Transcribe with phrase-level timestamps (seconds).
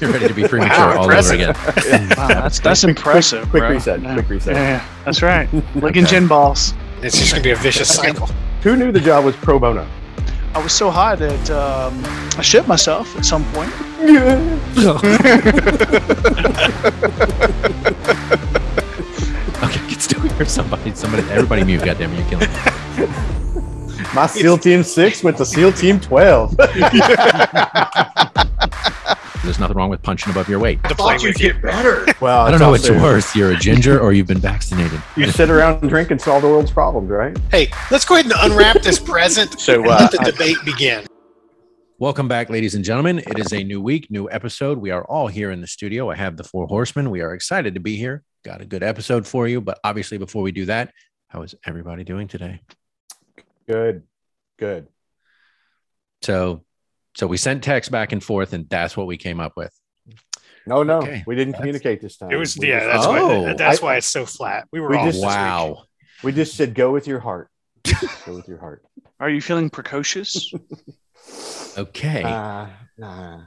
[0.00, 1.54] You're ready to be premature Wow, all over again.
[2.16, 3.48] Wow, that's that's impressive.
[3.48, 3.70] quick bro.
[3.70, 4.14] reset, Yeah.
[4.14, 4.54] quick reset.
[4.54, 5.48] Yeah, yeah, that's right.
[5.76, 6.74] Licking gin balls.
[7.02, 8.26] It's just gonna be a vicious cycle.
[8.62, 9.86] Who knew the job was pro bono?
[10.54, 12.02] I was so high that um,
[12.38, 13.72] I shit myself at some point.
[19.62, 20.94] Okay, can still hear somebody.
[20.94, 21.84] Somebody, everybody mute.
[21.84, 23.24] Goddamn, you're killing me.
[24.14, 26.56] My SEAL Team Six went to SEAL Team Twelve.
[29.44, 30.82] There's nothing wrong with punching above your weight.
[30.84, 31.54] To play with you.
[31.54, 32.06] better.
[32.20, 33.34] well, I don't know what's worse.
[33.34, 35.00] You're a ginger or you've been vaccinated.
[35.16, 37.36] You sit around and drink and solve the world's problems, right?
[37.50, 40.56] Hey, let's go ahead and unwrap this present So, and uh, let the I- debate
[40.64, 41.06] begin.
[41.98, 43.18] Welcome back, ladies and gentlemen.
[43.20, 44.78] It is a new week, new episode.
[44.78, 46.10] We are all here in the studio.
[46.10, 47.10] I have the four horsemen.
[47.10, 48.22] We are excited to be here.
[48.44, 49.60] Got a good episode for you.
[49.60, 50.92] But obviously, before we do that,
[51.28, 52.60] how is everybody doing today?
[53.68, 54.02] Good,
[54.58, 54.88] good.
[56.22, 56.64] So,
[57.14, 59.72] so we sent text back and forth, and that's what we came up with.
[60.66, 61.22] No, no, Okay.
[61.26, 62.30] we didn't That's- communicate this time.
[62.30, 62.80] It was We yeah.
[62.80, 63.42] just- That's Oh.
[63.42, 63.52] why.
[63.54, 64.66] That's I- why it's so flat.
[64.72, 65.28] We were We off just- this week.
[65.34, 65.84] Wow.
[66.22, 67.50] we just said go with your heart.
[68.26, 68.84] go with your heart.
[69.20, 70.52] Are you feeling precocious?
[71.76, 72.22] Okay.
[72.22, 73.40] Uh, nah.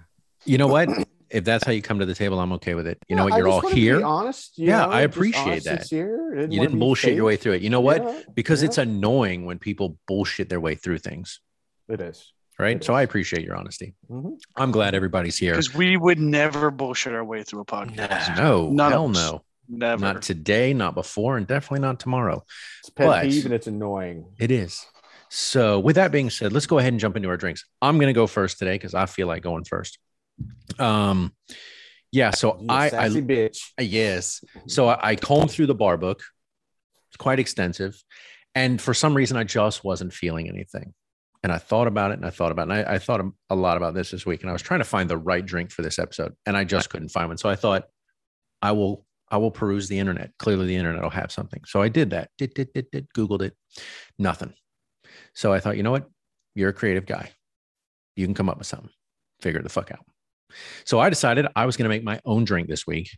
[0.46, 0.90] you know what?
[1.32, 2.98] If that's how you come to the table, I'm okay with it.
[3.08, 3.38] You know what?
[3.38, 4.06] You're just all wanted to be here.
[4.06, 4.58] honest.
[4.58, 5.80] you Yeah, know, I appreciate honest, that.
[5.82, 6.10] sincere.
[6.10, 7.62] You wanna didn't be bullshit your way through it.
[7.62, 8.04] You know what?
[8.04, 11.40] Yeah, Because yeah, it's annoying when people bullshit their way through things,
[11.88, 12.34] it is.
[12.60, 12.76] right?
[12.78, 12.98] It So is.
[12.98, 13.94] I appreciate your honesty.
[14.12, 14.38] Mhm.
[14.58, 15.54] I'm glad everybody's here.
[15.54, 18.36] Because we would never bullshit our way through a podcast.
[18.38, 19.44] No, None hell no.
[19.70, 20.02] Never.
[20.02, 22.44] Not today, not before, and definitely not tomorrow.
[22.82, 24.26] It's pet But- peeve and it's annoying.
[24.38, 24.86] It is.
[25.30, 27.64] So, with that being said, let's go ahead and jump into our drinks.
[27.82, 29.98] I'm going to go first today because I feel like going first.
[30.80, 31.34] Um,
[32.12, 32.32] yeah.
[32.32, 33.60] So You I, I, bitch.
[33.80, 34.44] yes.
[34.68, 36.24] So I, I combed through the bar book.
[37.10, 38.02] It's quite extensive,
[38.56, 40.94] and for some reason, I just wasn't feeling anything.
[41.44, 43.56] And I thought about it, and I thought about it, and I, I thought a
[43.56, 44.42] lot about this this week.
[44.42, 46.90] And I was trying to find the right drink for this episode, and I just
[46.90, 47.38] couldn't find one.
[47.38, 47.86] So I thought,
[48.62, 50.32] I will, I will peruse the internet.
[50.38, 51.64] Clearly, the internet will have something.
[51.66, 52.30] So I did that.
[52.38, 53.08] Did did did did.
[53.18, 53.56] Googled it.
[54.20, 54.54] Nothing.
[55.34, 56.10] So I thought, you know what?
[56.56, 57.32] You're a creative guy.
[58.16, 58.90] You can come up with something.
[59.42, 60.06] Figure the fuck out.
[60.86, 63.18] So I decided I was going to make my own drink this week.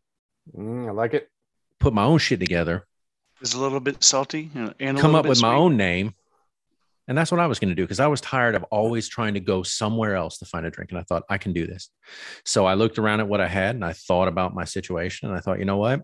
[0.56, 1.30] Mm, I like it.
[1.80, 2.86] Put my own shit together.
[3.42, 5.76] It's a little bit salty and and a come little up bit with my own
[5.76, 6.14] name.
[7.08, 9.34] And that's what I was going to do because I was tired of always trying
[9.34, 10.92] to go somewhere else to find a drink.
[10.92, 11.90] And I thought, I can do this.
[12.46, 15.28] So I looked around at what I had and I thought about my situation.
[15.28, 16.02] And I thought, you know what?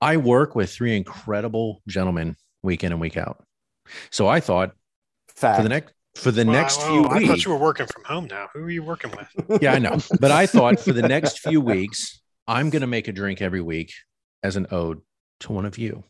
[0.00, 3.44] I work with three incredible gentlemen week in and week out.
[4.10, 4.72] So I thought
[5.34, 5.56] Fact.
[5.56, 7.86] for the next for the Well, next I- few weeks, I thought you were working
[7.86, 8.48] from home now.
[8.54, 9.60] Who are you working with?
[9.62, 9.98] yeah, I know.
[10.20, 13.60] But I thought for the next few weeks, I'm going to make a drink every
[13.60, 13.92] week
[14.42, 15.00] as an ode
[15.40, 16.04] to one of you.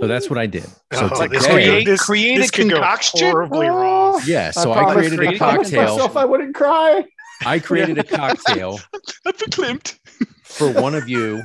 [0.00, 0.64] So that's what I did.
[0.92, 3.20] Oh, so Oh, this create- this, create this a concoction?
[3.30, 4.20] horribly oh, wrong.
[4.24, 4.50] yeah.
[4.50, 5.94] So I I, created a promised cocktail.
[5.94, 7.04] myself I wouldn't cry.
[7.44, 8.80] I created a cocktail
[9.24, 9.98] That's verklempt.
[10.44, 11.42] for one of you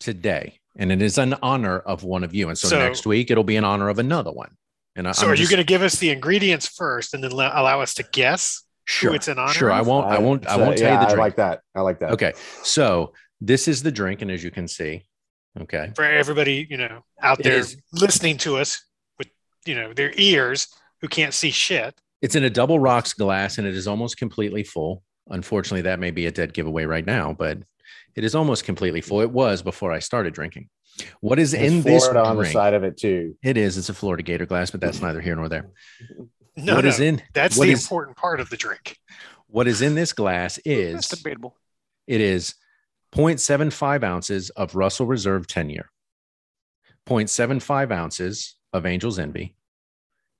[0.00, 2.48] today, and it is an honor of one of you.
[2.48, 4.50] And so, So- next week it'll be an honor of another one.
[5.00, 7.30] And I, So I'm are you going to give us the ingredients first and then
[7.32, 8.62] la- allow us to guess?
[8.84, 9.70] Sure, it's in honor sure.
[9.72, 10.06] I won't.
[10.06, 10.46] I won't.
[10.46, 11.18] I So, won't tell yeah, you the drink.
[11.18, 11.60] I like that.
[11.74, 12.10] I like that.
[12.12, 12.32] Okay.
[12.62, 15.02] So this is the drink, and as you can see,
[15.60, 17.76] okay, For everybody, you know, out It there is.
[17.92, 18.84] listening to us
[19.18, 19.28] with,
[19.64, 20.66] you know, their ears
[21.00, 21.94] who can't see shit.
[22.20, 25.02] it's in a double rocks glass, and it is almost completely full.
[25.30, 27.58] Unfortunately, that may be a dead giveaway right now, but
[28.16, 29.20] it is almost completely full.
[29.20, 30.68] It was before I started drinking.
[31.20, 33.36] What is There's in this Florida on the side of it too.
[33.42, 33.76] It is.
[33.78, 35.70] It's a Florida Gator glass, but that's neither here nor there.
[36.56, 37.22] No, What no, is in?
[37.32, 38.96] that's what the is- important part of the drink.
[39.46, 41.56] What is in this glass is That's debatable.
[42.08, 42.54] It is
[43.14, 45.90] 0.75 ounces of Russell Reserve 10 year,
[47.08, 49.54] 0.75 ounces of Angel's Envy,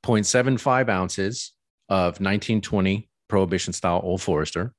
[0.04, 1.52] 0.75 ounces
[1.88, 4.74] of 1920 Prohibition style Old Forester,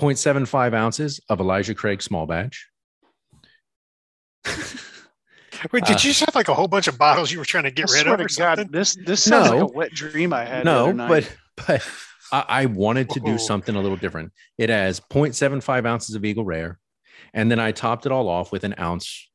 [0.00, 2.68] 0.75 ounces of Elijah Craig small batch.
[5.72, 7.64] Wait, did Uh, you just have like a whole bunch of bottles you were trying
[7.64, 8.68] to get I rid of or God, something?
[8.72, 9.58] this this sounds No.
[9.58, 10.64] like a wet dream I had.
[10.64, 11.30] no, but
[11.66, 11.86] but
[12.32, 14.32] I, I wanted to do something a little different.
[14.58, 16.78] It has 0.75 ounces of Eagle Rare,
[17.34, 19.28] and then I topped it all off with an ounce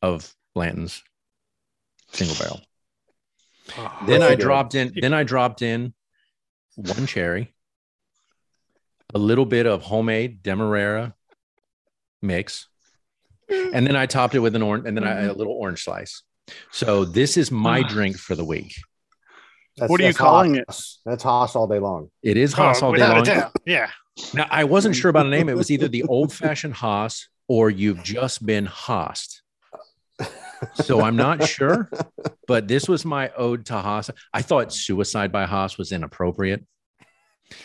[0.00, 1.02] of Blanton's
[2.12, 2.60] single barrel.
[3.76, 4.42] Oh, then I it good?
[4.42, 4.92] dropped in.
[4.98, 5.92] Then I dropped in
[6.76, 7.52] one cherry,
[9.12, 11.14] a little bit of homemade Demerara
[12.22, 12.68] mix,
[13.50, 13.74] Mm-hmm.
[13.74, 15.30] and then I topped it with an orange, and then I, mm-hmm.
[15.30, 16.22] a little orange slice.
[16.72, 17.88] So this is my ah.
[17.88, 18.74] drink for the week.
[19.76, 21.00] That's, What are you calling Haas.
[21.06, 22.10] That's Haas all day long.
[22.22, 23.50] It is Haas oh, all day long.
[23.64, 23.90] Yeah.
[24.34, 25.48] Now I wasn't sure about a name.
[25.48, 29.42] It was either the old fashioned Haas or you've just been Haased.
[30.74, 31.90] So I'm not sure,
[32.46, 34.10] but this was my ode to Haas.
[34.34, 36.64] I thought suicide by Haas was inappropriate.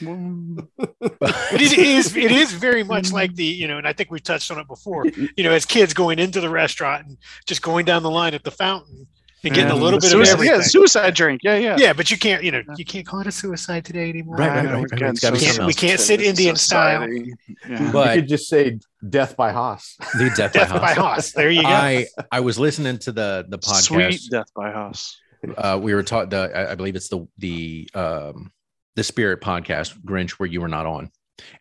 [0.01, 4.11] It is, it is it is very much like the you know, and I think
[4.11, 5.05] we've touched on it before.
[5.05, 8.43] You know, as kids going into the restaurant and just going down the line at
[8.43, 9.07] the fountain
[9.43, 10.55] and getting a little bit of Suicide- everything.
[10.55, 11.41] Yeah, suicide drink.
[11.43, 11.75] Yeah, yeah.
[11.77, 14.37] Yeah, but you can't, you know, you can't call it a suicide today anymore.
[14.37, 14.89] Right, right, right, we're right.
[14.89, 17.01] getting It's gotta be so something we can't sit sensitive Indian style.
[17.03, 17.33] society.
[17.69, 17.91] Yeah.
[17.91, 19.97] But you could just say death by Haas.
[20.17, 20.95] the death, Death by by Haas.
[20.97, 21.31] Haas.
[21.33, 21.67] There you go.
[21.67, 23.83] I I was listening to the the podcast.
[23.83, 25.15] Sweet death by Haas.
[25.57, 28.51] uh, we were taught the I- I believe it's the the um
[28.95, 31.09] the Spirit podcast Grinch where you were not on,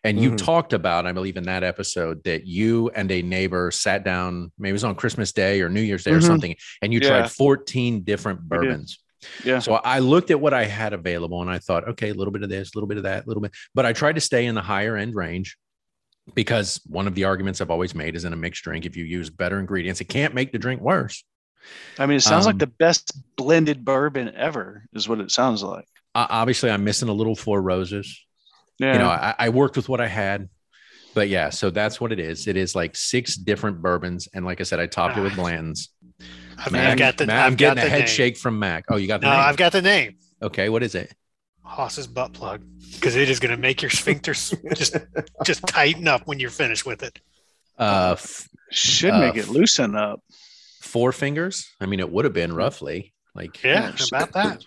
[0.03, 0.37] and you Mhm.
[0.37, 4.69] talked about I believe in that episode that you and a neighbor sat down maybe
[4.71, 6.27] it was on Christmas Day or New Year's Day or Mhm.
[6.27, 7.09] something, and you Yeah.
[7.09, 8.99] tried fourteen different bourbons.
[9.43, 9.59] Yeah.
[9.59, 12.43] So I looked at what I had available and I thought, okay, a little bit
[12.43, 14.45] of this, a little bit of that, a little bit, but I tried to stay
[14.45, 15.57] in the higher end range
[16.35, 19.03] because one of the arguments I've always made is in a mixed drink, if you
[19.03, 21.23] use better ingredients, it can't make the drink worse.
[21.97, 25.63] I mean, it sounds Um, like the best blended bourbon ever, is what it sounds
[25.63, 25.87] like.
[26.15, 28.21] Obviously, I'm missing a little Four Roses.
[28.79, 28.93] Yeah.
[28.93, 30.49] you know I, I worked with what i had
[31.13, 34.59] but yeah so that's what it is it is like six different bourbons and like
[34.59, 35.91] i said i topped it with bland's
[36.57, 37.25] I mean, I got the.
[37.25, 38.07] Mac, I've i'm getting got a the head name.
[38.07, 40.17] shake from mac oh you got the No, name I've got the name.
[40.41, 41.13] okay what is it
[41.63, 42.63] Haas's butt plug
[42.95, 44.97] because it is going to make your sphincters just
[45.45, 47.17] just tighten up when you're finished with it.
[47.79, 50.19] uh f- Should uh, make it loosen up.
[50.81, 54.65] four fingers i mean it would have been roughly like Yeah, about that.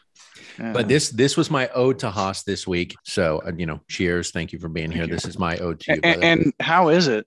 [0.59, 0.73] Yeah.
[0.73, 4.31] but this this was my ode to haas this week so uh, you know cheers
[4.33, 5.11] thank you for being here you.
[5.13, 7.27] this is my ode to you and, and, how is it?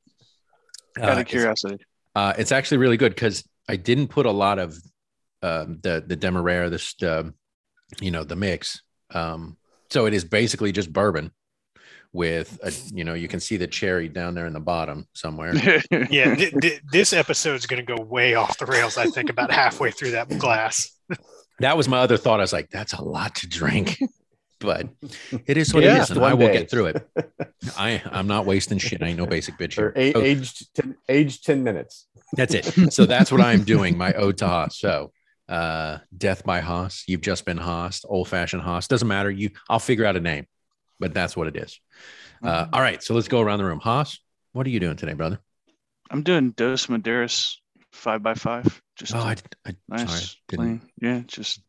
[1.00, 1.78] Uh, Out of it's- curiosity.
[2.14, 4.76] Uh, it's actually really good because I didn't put a lot of
[5.42, 7.36] um, the the Demerara, this um,
[8.02, 8.82] you know the mix.
[9.14, 9.56] Um,
[9.90, 11.32] so it is basically just bourbon
[12.14, 15.54] with a you know you can see the cherry down there in the bottom somewhere.
[16.10, 18.98] Yeah, th- th- this episode is going to go way off the rails.
[18.98, 20.92] I think about halfway through that glass.
[21.60, 22.40] that was my other thought.
[22.40, 24.00] I was like, that's a lot to drink,
[24.60, 24.88] but
[25.46, 26.54] it is what yeah, it is, and I will day.
[26.54, 27.08] get through it.
[27.78, 29.04] I I'm not wasting shit.
[29.04, 30.14] I ain't no basic bitch Or here.
[30.14, 32.08] a- Oh, aged ten, aged ten minutes.
[32.34, 32.94] That's it.
[32.94, 33.98] So that's what I'm doing.
[33.98, 34.80] My ode to Haas.
[34.80, 35.12] So
[35.50, 37.04] uh death by Haas.
[37.08, 38.88] You've just been Haas, old fashioned Haas.
[38.88, 39.30] Doesn't matter.
[39.30, 40.48] You I'll figure out a name,
[41.00, 41.80] but that's what it is.
[42.44, 43.04] Uh all right.
[43.04, 43.80] So let's go around the room.
[43.80, 44.18] Haas,
[44.54, 45.40] what are you doing today, brother?
[46.10, 47.58] I'm doing Dos Maderas
[48.02, 48.82] five by five.
[48.98, 50.82] Just Oh, I, I nice, clean.
[51.02, 51.62] Yeah, just.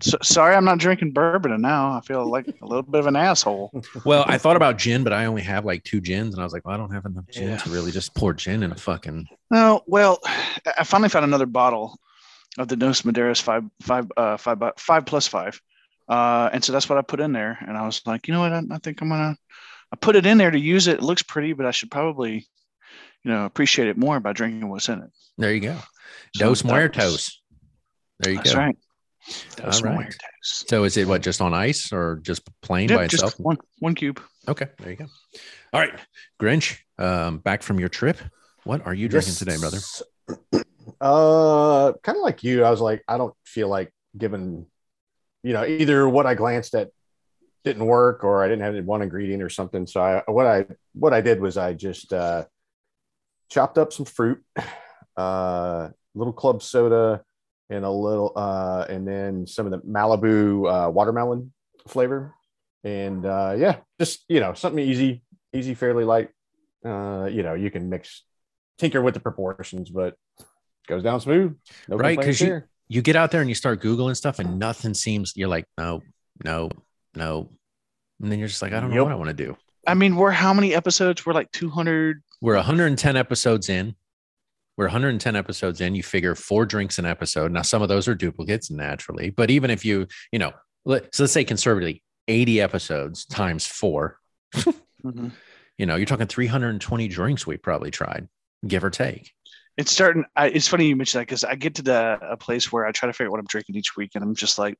[0.00, 3.06] So, sorry, I'm not drinking bourbon, and now I feel like a little bit of
[3.06, 3.70] an asshole.
[4.04, 6.52] well, I thought about gin, but I only have like two gins, and I was
[6.52, 7.56] like, well, I don't have enough gin Yeah.
[7.58, 10.18] to really just pour gin in a fucking No, well,
[10.76, 11.96] I finally found another bottle
[12.58, 15.60] of the Dos Maderas five five uh five by, five plus five,
[16.08, 17.56] uh, and so that's what I put in there.
[17.66, 18.52] And I was like, you know what?
[18.52, 19.36] I, I think I'm gonna.
[19.92, 20.96] I put it in there to use it.
[20.98, 22.48] It looks pretty, but I should probably,
[23.24, 25.10] you know, appreciate it more by drinking what's in it.
[25.38, 25.76] there you go.
[25.76, 27.42] So Dos that was- Muertos.
[28.20, 28.42] There you go.
[28.44, 28.60] That's go.
[28.60, 28.76] right.
[29.56, 29.94] Dos All right.
[29.94, 30.18] Muertos.
[30.42, 33.40] So is it what just on ice or just plain Yep, by just itself?
[33.40, 34.20] one one cube.
[34.46, 35.06] Okay, there you go.
[35.72, 35.98] All right,
[36.40, 38.18] Grinch, um, back from your trip.
[38.64, 39.38] What are you drinking Yes.
[39.38, 39.78] today, brother?
[41.00, 42.62] Uh, kind of like you.
[42.64, 44.66] I was like, I don't feel like giving,
[45.42, 46.90] you know, either what I glanced at
[47.64, 49.86] didn't work or I didn't have one ingredient or something.
[49.86, 52.44] So I, what I, what I did was I just uh,
[53.50, 54.42] chopped up some fruit,
[55.16, 57.22] uh, little club soda,
[57.70, 61.52] and a little, uh, and then some of the Malibu uh, watermelon
[61.88, 62.34] flavor,
[62.82, 65.22] and uh, yeah, just you know, something easy,
[65.52, 66.30] easy, fairly light.
[66.84, 68.22] Uh, you know, you can mix,
[68.78, 70.16] tinker with the proportions, but
[70.86, 71.56] goes down smooth.
[71.88, 72.68] No Right, 'cause complaints you-.
[72.88, 75.32] You get out there and you start googling stuff, and nothing seems.
[75.34, 76.02] You're like, no,
[76.44, 76.68] no,
[77.14, 77.48] no,
[78.20, 79.04] and then you're just like, I don't know Yep.
[79.04, 79.56] what I want to do.
[79.86, 81.24] I mean, we're how many episodes?
[81.26, 82.22] We're like 200.
[82.40, 83.94] We're 110 episodes in.
[84.76, 85.94] We're 110 episodes in.
[85.94, 87.52] You figure four drinks an episode.
[87.52, 90.52] Now, some of those are duplicates naturally, but even if you, you know,
[90.84, 94.18] let, so let's say conservatively 80 episodes times four,
[95.04, 95.32] Mhm.
[95.78, 98.28] you know, you're talking 320 drinks we probably tried,
[98.66, 99.32] give or take.
[99.76, 100.24] It's starting.
[100.36, 102.92] I, it's funny you mention that because I get to the a place where I
[102.92, 104.76] try to figure out what I'm drinking each week, and I'm just like,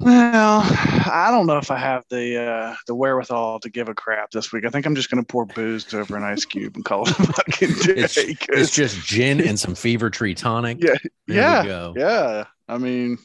[0.00, 4.30] well, I don't know if I have the uh, the wherewithal to give a crap
[4.30, 4.64] this week.
[4.64, 7.10] I think I'm just going to pour booze over an ice cube and call it
[7.10, 7.92] a fucking day.
[8.02, 10.78] It's, it's just gin and some fever tree tonic.
[10.80, 10.94] Yeah,
[11.26, 11.94] There yeah, go.
[11.96, 12.44] yeah.
[12.68, 13.18] I mean,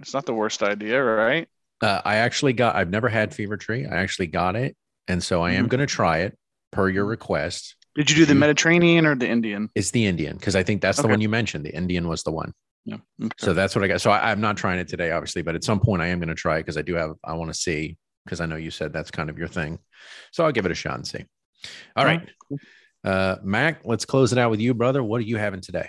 [0.00, 1.48] it's not the worst idea, right?
[1.82, 3.84] Uh, I actually got, I've never had fever tree.
[3.84, 4.76] I actually got it.
[5.08, 5.70] And so I am Mhm.
[5.70, 6.38] going to try it
[6.72, 7.76] per your request.
[7.94, 9.70] Did you do the Mediterranean or the Indian?
[9.74, 11.64] It's the Indian because I think that's the one you mentioned.
[11.64, 12.52] The Indian was the one.
[12.86, 12.96] Yeah.
[13.22, 13.34] Okay.
[13.38, 14.00] So that's what I got.
[14.00, 16.28] So I, I'm not trying it today, obviously, but at some point I am going
[16.28, 18.70] to try it because I do have, I want to see because I know you
[18.70, 19.78] said that's kind of your thing.
[20.32, 21.24] So I'll give it a shot and see.
[21.96, 22.28] All All right.
[23.04, 25.02] Uh, Mac, let's close it out with you, brother.
[25.02, 25.88] What are you having today?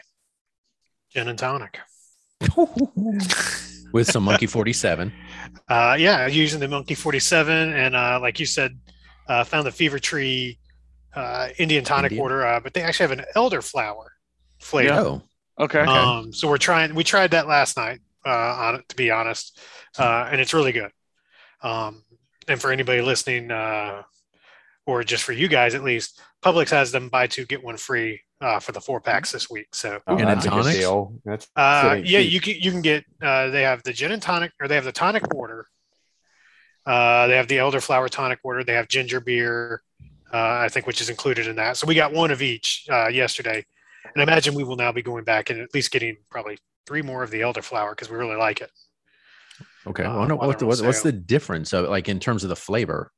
[1.11, 1.79] Gin and tonic.
[3.93, 5.13] with some Monkey 47.
[5.69, 8.77] Uh, yeah, using the Monkey 47, and uh, like you said,
[9.27, 10.59] uh, found the Fever Tree
[11.15, 12.21] uh, Indian tonic Indian.
[12.21, 14.05] water, uh, but they actually have an elderflower
[14.59, 14.93] flavor.
[14.93, 15.21] Oh,
[15.59, 15.79] Okay.
[15.79, 16.93] Um, so we're trying.
[16.95, 17.99] We tried that last night.
[18.25, 19.57] Uh, on it, to be honest,
[19.97, 20.91] uh, and it's really good.
[21.61, 22.03] Um,
[22.49, 24.01] and for anybody listening, uh,
[24.85, 28.21] or just for you guys at least, Publix has them buy two get one free
[28.41, 29.73] uh, for the four packs this week.
[29.73, 30.75] So Oh, And a that's a good tonic?
[31.23, 33.05] That's uh, yeah, you can you can get.
[33.21, 35.65] Uh, they have the gin and tonic, or they have the tonic water.
[36.85, 38.63] Uh, they have the elderflower tonic water.
[38.63, 39.81] They have ginger beer,
[40.33, 41.77] uh, I think, which is included in that.
[41.77, 43.65] So we got one of each uh, yesterday,
[44.17, 46.57] and I imagine we will now be going back and at least getting probably
[46.87, 48.71] three more of the elderflower because we really like it.
[49.85, 50.03] okay.
[50.03, 53.11] Uh, I while what, what, what's the difference of like in terms of the flavor?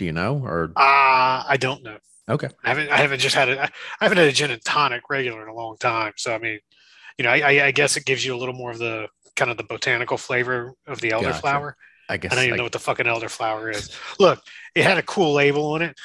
[0.00, 0.38] Do you know?
[0.44, 1.98] Or Uh, I don't know.
[2.28, 2.90] okay, I haven't.
[2.90, 3.58] I haven't just had it.
[3.58, 6.14] I haven't had a gin and tonic regular in a long time.
[6.16, 6.58] So I mean,
[7.16, 9.52] you know, I, I, I guess it gives you a little more of the kind
[9.52, 11.28] of the botanical flavor of the Gotcha.
[11.28, 11.74] elderflower.
[12.08, 13.90] I guess I don't even like, know what the fucking elderflower is.
[14.18, 14.40] Look,
[14.74, 15.96] it had a cool label on it,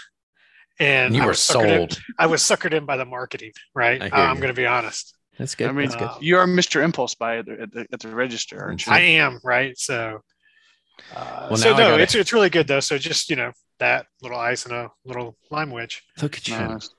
[0.79, 2.01] and you I were was suckered in- sold.
[2.17, 3.51] I was suckered in by the marketing.
[3.75, 5.15] Right, I uh, hear I'm going to be honest.
[5.38, 5.69] That's good.
[5.69, 6.09] I mean, good.
[6.19, 6.83] You are Mr.
[6.83, 8.91] Impulse Buy at the, at the, at the register, aren't you?
[8.91, 9.77] I am right.
[9.77, 10.19] So,
[11.15, 12.79] uh, Well, so no, gotta- it's it's really good though.
[12.81, 16.03] So just you know that little ice and a little lime wedge.
[16.21, 16.57] Look at you.
[16.57, 16.89] Nice.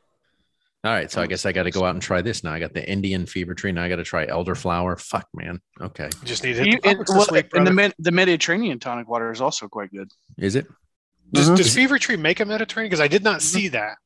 [0.82, 2.54] All right, so I guess I got to go out and try this now.
[2.54, 3.70] I got the Indian fever tree.
[3.70, 4.99] Now I got to try elderflower.
[4.99, 5.60] Fuck, man.
[5.78, 8.10] Okay, You just need to hit You- the and, Publix well, week, and the the
[8.12, 10.10] Mediterranean tonic water is also quite good.
[10.38, 10.66] is it?
[11.32, 11.56] Does, Mhm.
[11.56, 12.88] does Fever Tree make a Mediterranean?
[12.90, 13.42] Because I did not Mhm.
[13.42, 13.96] see that.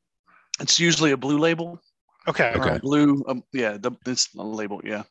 [0.61, 1.81] It's usually a blue label.
[2.26, 2.52] Okay.
[2.57, 2.76] Okay.
[2.76, 5.02] a blue, um, yeah, the, it's a label, yeah.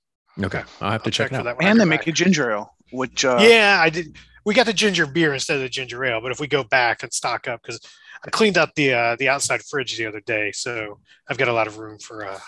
[0.43, 1.43] Okay, I'll have to I'll check, it for out.
[1.43, 2.07] that And go they make back.
[2.07, 4.17] a ginger ale, which uh, yeah, I did.
[4.45, 6.21] We got the ginger beer instead of the ginger ale.
[6.21, 7.79] But if we go back and stock up, because
[8.25, 11.53] I cleaned out the uh, the outside fridge the other day, so I've got a
[11.53, 12.39] lot of room for uh,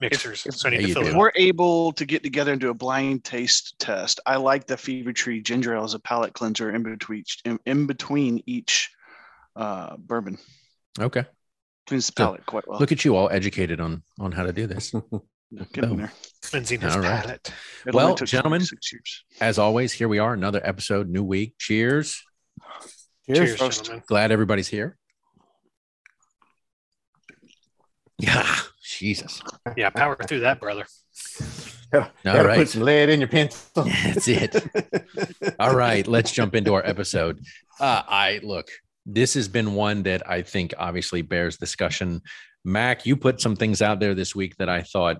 [0.00, 0.46] mixers.
[0.46, 1.16] if- so I need to fill it up.
[1.16, 5.12] we're able to get together and do a blind taste test, I like the Fever
[5.12, 8.90] Tree ginger ale as a palate cleanser in between in, in between each
[9.58, 10.38] uh, bourbon.
[10.98, 11.24] Okay,
[11.86, 12.22] Cleans the Good.
[12.22, 12.78] palate quite well.
[12.80, 14.94] look at you all educated on on how to do this.
[15.72, 16.12] Get in there.
[16.42, 17.22] Cleansing his All right.
[17.22, 17.52] palate.
[17.86, 18.62] It Well, gentlemen.
[19.40, 21.54] As always, here we are, another episode, new week.
[21.58, 22.22] Cheers.
[23.26, 23.84] Cheers, Toast.
[23.84, 24.04] gentlemen.
[24.06, 24.98] Glad everybody's here.
[28.18, 29.40] Yeah, Jesus.
[29.76, 30.84] Yeah, power through that, brother.
[31.94, 32.54] All Gotta.
[32.54, 33.84] Put some lead in your pencil.
[33.84, 34.54] That's it.
[35.58, 37.40] All right, let's jump into our episode.
[37.80, 38.68] Uh, I look,
[39.08, 42.20] this has been one that I think obviously bears discussion.
[42.64, 45.16] Mac, you put some things out there this week that I thought,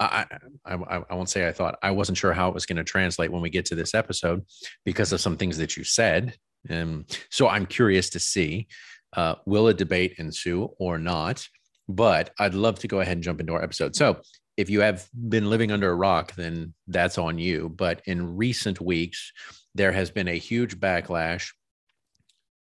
[0.00, 0.24] I,
[0.64, 0.74] I,
[1.10, 3.42] I, won't say I thought, I wasn't sure how it was going to translate when
[3.42, 4.46] we get to this episode
[4.86, 6.36] because of some things that you said.
[6.70, 8.66] And so I'm curious to see
[9.14, 11.46] uh, will a debate ensue or not?
[11.86, 13.94] But I'd love to go ahead and jump into our episode.
[13.94, 14.20] So
[14.56, 17.68] if you have been living under a rock, then that's on you.
[17.68, 19.32] But in recent weeks,
[19.74, 21.50] there has been a huge backlash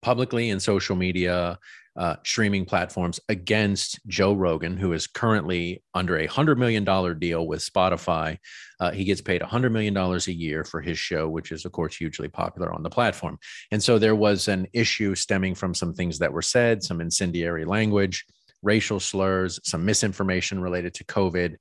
[0.06, 1.58] publicly in social media,
[1.96, 6.84] uh, streaming platforms against Joe Rogan, who is currently under a $100 million
[7.18, 8.38] deal with Spotify.
[8.78, 11.96] Uh, he gets paid $100 million a year for his show, which is, of course,
[11.96, 13.36] hugely popular on the platform.
[13.72, 17.64] And so there was an issue stemming from some things that were said, some incendiary
[17.64, 18.24] language,
[18.62, 21.56] racial slurs, some misinformation related to COVID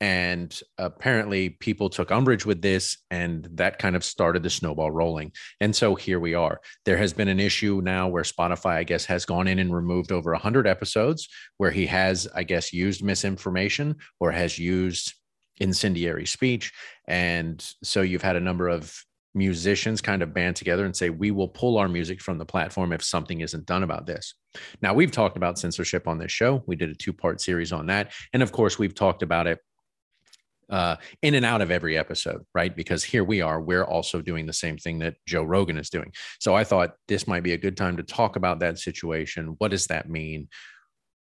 [0.00, 5.32] and apparently people took umbrage with this and that kind of started the snowball rolling.
[5.60, 6.60] And so here we are.
[6.84, 10.12] There has been an issue now where spotify i guess has gone in and removed
[10.12, 15.14] over 100 episodes where he has i guess used misinformation or has used
[15.58, 16.72] incendiary speech.
[17.08, 18.94] And so you've had a number of
[19.34, 22.92] musicians kind of band together and say we will pull our music from the platform
[22.92, 24.34] if something isn't done about this.
[24.80, 26.62] Now we've talked about censorship on this show.
[26.66, 28.12] We did a two part series on that.
[28.32, 29.58] And of course we've talked about it
[30.70, 32.74] uh, in and out of every episode, right?
[32.74, 36.12] Because here we are, we're also doing the same thing that Joe Rogan is doing.
[36.40, 39.54] So I thought this might be a good time to talk about that situation.
[39.58, 40.48] What does that mean?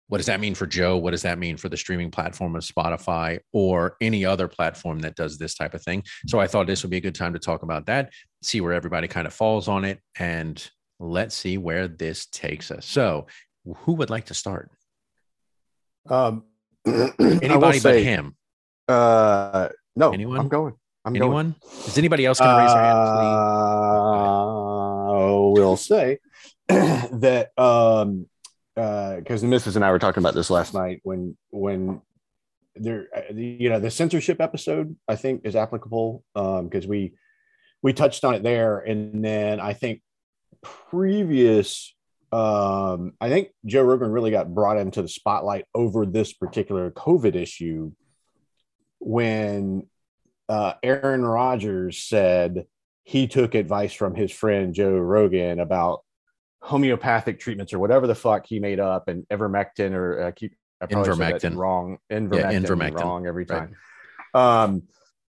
[0.09, 0.97] What does that mean for Joe?
[0.97, 5.17] What does that mean for the streaming platform of Spotify or any other platform that
[5.17, 6.05] does this type of thing?
[6.29, 8.73] So I thought this would be a good time to talk about that, see where
[8.73, 10.65] everybody kind of falls on it, and
[11.01, 12.87] let's see where this takes us.
[12.87, 13.27] So,
[13.79, 14.71] who would like to start?
[16.09, 16.45] Um,
[16.87, 18.37] Anybody but say, him.
[18.89, 20.41] Uh, no, Anyone?
[20.41, 20.75] I'm going.
[21.05, 21.23] I'm going.
[21.23, 21.55] Anyone?
[21.87, 22.99] Is anybody else going to raise their hand?
[22.99, 24.67] Uh,
[25.57, 26.19] will say
[26.69, 28.27] that um,
[28.77, 32.03] uh because the missus and I were talking about this last night when when
[32.75, 37.15] there uh, you know the censorship episode I think is applicable um because we
[37.83, 40.03] we touched on it there and then I think
[40.63, 41.95] previous
[42.33, 47.35] um, I think Joe Rogan really got brought into the spotlight over this particular COVID
[47.35, 47.93] issue
[48.99, 49.87] when
[50.49, 52.67] uh, Aaron Rodgers said
[53.05, 56.03] he took advice from his friend Joe Rogan about
[56.61, 60.87] homeopathic treatments or whatever the fuck he made up and ivermectin or uh, keep I
[60.87, 61.57] Invermectin.
[61.57, 63.01] wrong invermectin, Yeah, invermectin.
[63.01, 63.69] wrong every Right.
[63.69, 63.77] time.
[64.35, 64.83] Um,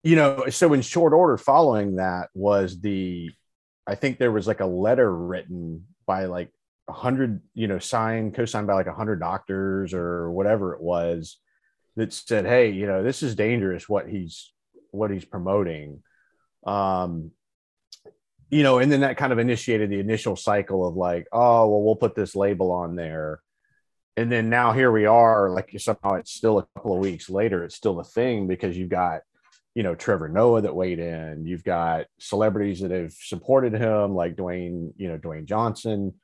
[0.02, 3.30] you know, so in short order, following that was the,
[3.86, 6.50] I think there was like a letter written by like
[6.88, 11.38] a hundred, you know, signed, co-signed by like a hundred doctors or whatever it was
[12.00, 14.52] that said, Hey, you know, this is dangerous what he's,
[14.90, 16.02] what he's promoting.
[16.66, 17.30] Um,
[18.50, 21.82] you know, and then that kind of initiated the initial cycle of like, oh, well,
[21.82, 23.40] we'll put this label on there.
[24.16, 27.64] And then now here we are, like somehow it's still a couple of weeks later,
[27.64, 29.20] it's still a thing because you've got,
[29.74, 31.46] you know, Trevor Noah that weighed in.
[31.46, 36.14] You've got celebrities that have supported him, like Dwayne, you know, Dwayne Johnson.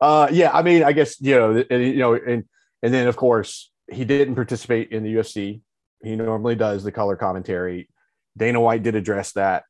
[0.00, 2.44] Uh, yeah, I mean, I guess you know, you know, and
[2.82, 5.60] and then of course he didn't participate in the UFC.
[6.02, 7.88] He normally does the color commentary.
[8.36, 9.64] Dana White did address that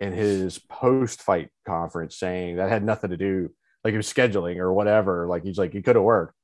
[0.00, 3.50] in his post-fight conference, saying that had nothing to do,
[3.84, 5.26] like it was scheduling or whatever.
[5.26, 6.34] Like he's like, he could have worked.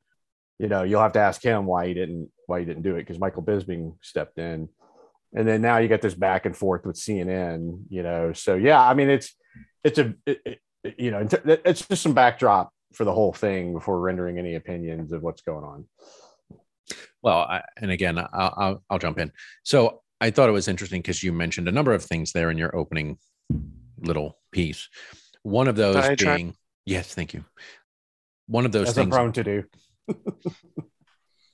[0.58, 3.00] You know, you'll have to ask him why he didn't why he didn't do it
[3.02, 4.68] because Michael Bisping stepped in,
[5.35, 7.82] and then now you get this back and forth with CNN.
[7.90, 9.37] You know, so yeah, I mean it's
[9.85, 10.58] it's a it, it-
[10.97, 15.23] you know it's just some backdrop for the whole thing before rendering any opinions of
[15.23, 15.85] what's going on.
[17.23, 19.33] Well, I, and again, I'll, I'll, I'll jump in.
[19.62, 22.59] So I thought it was interesting because you mentioned a number of things there in
[22.59, 23.18] your opening
[23.99, 24.88] little piece.
[25.42, 26.37] One of those Diatribe?
[26.37, 27.45] being, yes, thank you.
[28.47, 29.14] One of those I'm things.
[29.14, 29.64] prone to do.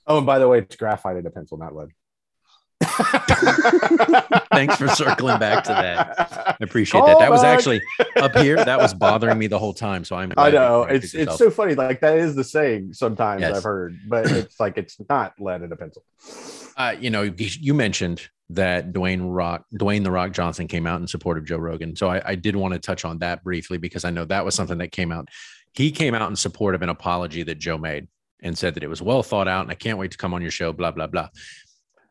[0.07, 1.89] oh, and by the way, it's graphite in a pencil, not lead.
[4.51, 6.15] Thanks for circling back to that.
[6.47, 7.19] I appreciate that.
[7.19, 7.81] That was actually
[8.17, 8.57] up here.
[8.63, 10.03] That was bothering me the whole time.
[10.03, 10.33] So I'm.
[10.37, 11.37] I know it's it's yourself.
[11.37, 11.75] so funny.
[11.75, 13.57] Like that is the saying sometimes Yes.
[13.57, 16.03] I've heard, but it's like it's not lead in a pencil.
[16.77, 21.01] uh, you know, you- you mentioned that Dwayne Rock, Dwayne the Rock Johnson came out
[21.01, 21.95] in support of Joe Rogan.
[21.95, 24.53] So I, I did want to touch on that briefly because I know that was
[24.53, 25.29] something that came out.
[25.73, 28.07] He came out in support of an apology that Joe made
[28.43, 30.41] and said that it was well thought out and I can't wait to come on
[30.43, 31.29] your show, blah, blah, blah.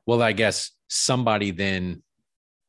[0.06, 2.02] Well, I guess somebody then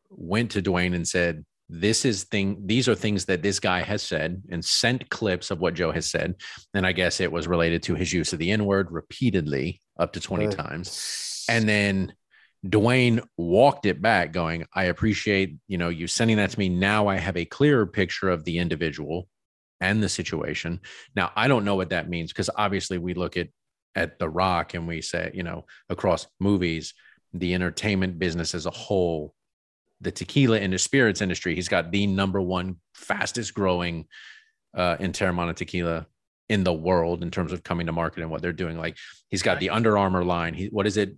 [0.10, 4.04] went to Dwayne and said, this is thing, these are things that this guy has
[4.04, 6.36] said and sent clips of what Joe has said.
[6.74, 10.14] And I guess it was related to his use of the N word repeatedly up
[10.14, 11.46] to 20 Uh, times.
[11.50, 12.14] And then
[12.66, 16.70] Dwayne walked it back, going, I appreciate, you know, you sending that to me.
[16.70, 19.28] Now I have a clearer picture of the individual
[19.82, 20.82] and the situation.
[21.16, 23.50] Now I don't know what that means because obviously we look at
[23.96, 26.94] at The Rock and we say, you know, across movies,
[27.40, 29.34] the entertainment business as a whole,
[30.02, 34.06] the tequila and the spirits industry, he's got the number one fastest growing
[34.74, 36.06] uh in Teremana tequila
[36.48, 38.78] in the world in terms of coming to market and what they're doing.
[38.78, 38.98] Like
[39.30, 40.54] he's got the Under Armour line.
[40.54, 41.16] He what is it?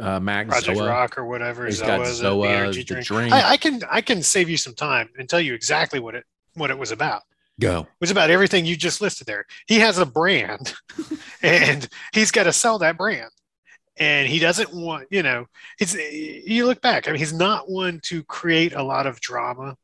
[0.00, 0.88] Uh Max Project Zoa.
[0.88, 1.66] Rock or whatever.
[1.66, 3.06] He's Zoa, got the- Zoa, the energy the drink.
[3.06, 3.32] drink.
[3.32, 6.24] I, I can I can save you some time and tell you exactly what it
[6.54, 7.22] what it was about.
[7.60, 7.80] Go.
[7.82, 9.44] It was about everything you just listed there.
[9.66, 10.72] He has a brand
[11.42, 13.30] and he's got to sell that brand.
[13.98, 15.46] And he doesn't want, you know,
[15.78, 19.76] he's you look back, I mean, he's not one to create a lot of drama.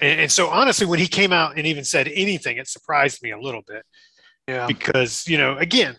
[0.00, 3.32] And, and so honestly, when he came out and even said anything, it surprised me
[3.32, 3.84] a little bit
[4.46, 5.96] Yeah, because, you know, again,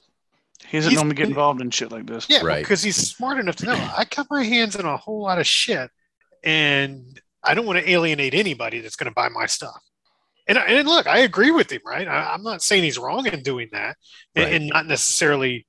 [0.68, 2.28] he doesn't normally get involved in shit like this.
[2.30, 2.64] yeah, Right.
[2.64, 5.46] because he's smart enough to know I cut my hands in a whole lot of
[5.46, 5.92] shit,
[6.44, 9.80] and I don't want to alienate anybody that's going to buy my stuff.
[10.48, 12.08] And, and look, I agree with him, right?
[12.08, 13.98] I, I'm not saying he's wrong in doing that,
[14.36, 15.68] and, and not necessarily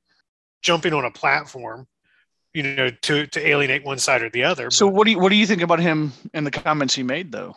[0.64, 1.86] jumping on a platform,
[2.52, 4.70] you know, to to alienate one side or the other.
[4.70, 7.04] So but- what do you what do you think about him and the comments he
[7.04, 7.54] made though?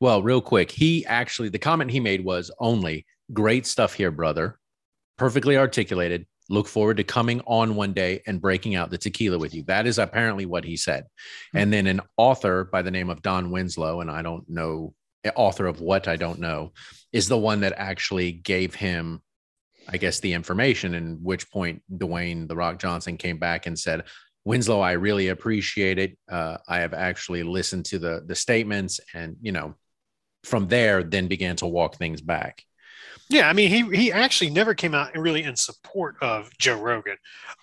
[0.00, 4.58] Well, real quick, he actually the comment he made was only great stuff here, brother.
[5.16, 6.26] Perfectly articulated.
[6.48, 9.62] Look forward to coming on one day and breaking out the tequila with you.
[9.64, 11.04] That is apparently what he said.
[11.52, 11.58] Hmm.
[11.58, 14.94] And then an author by the name of Don Winslow, and I don't know
[15.36, 16.72] author of what I don't know,
[17.12, 19.20] is the one that actually gave him,
[19.88, 20.94] I guess, the information.
[20.94, 24.04] And which point Dwayne the Rock Johnson came back and said,
[24.44, 26.16] Winslow, I really appreciate it.
[26.30, 29.74] Uh, I have actually listened to the the statements, and you know,
[30.44, 32.64] from there, then began to walk things back.
[33.28, 37.16] yeah, I mean, he he actually never came out really in support of Joe Rogan,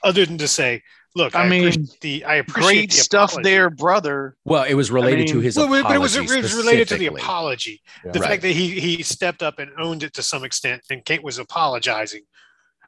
[0.03, 0.83] other than to say,
[1.17, 4.37] "Look, I I, mean, the I appreciate Great the stuff there, brother.
[4.45, 6.97] Well, it was related to mean- his Well, but it was, it was related to
[6.97, 7.81] the apology.
[8.05, 8.11] Yeah.
[8.11, 8.29] The Right.
[8.29, 11.37] fact that he he stepped up and owned it to some extent, and Kate was
[11.39, 12.21] apologizing.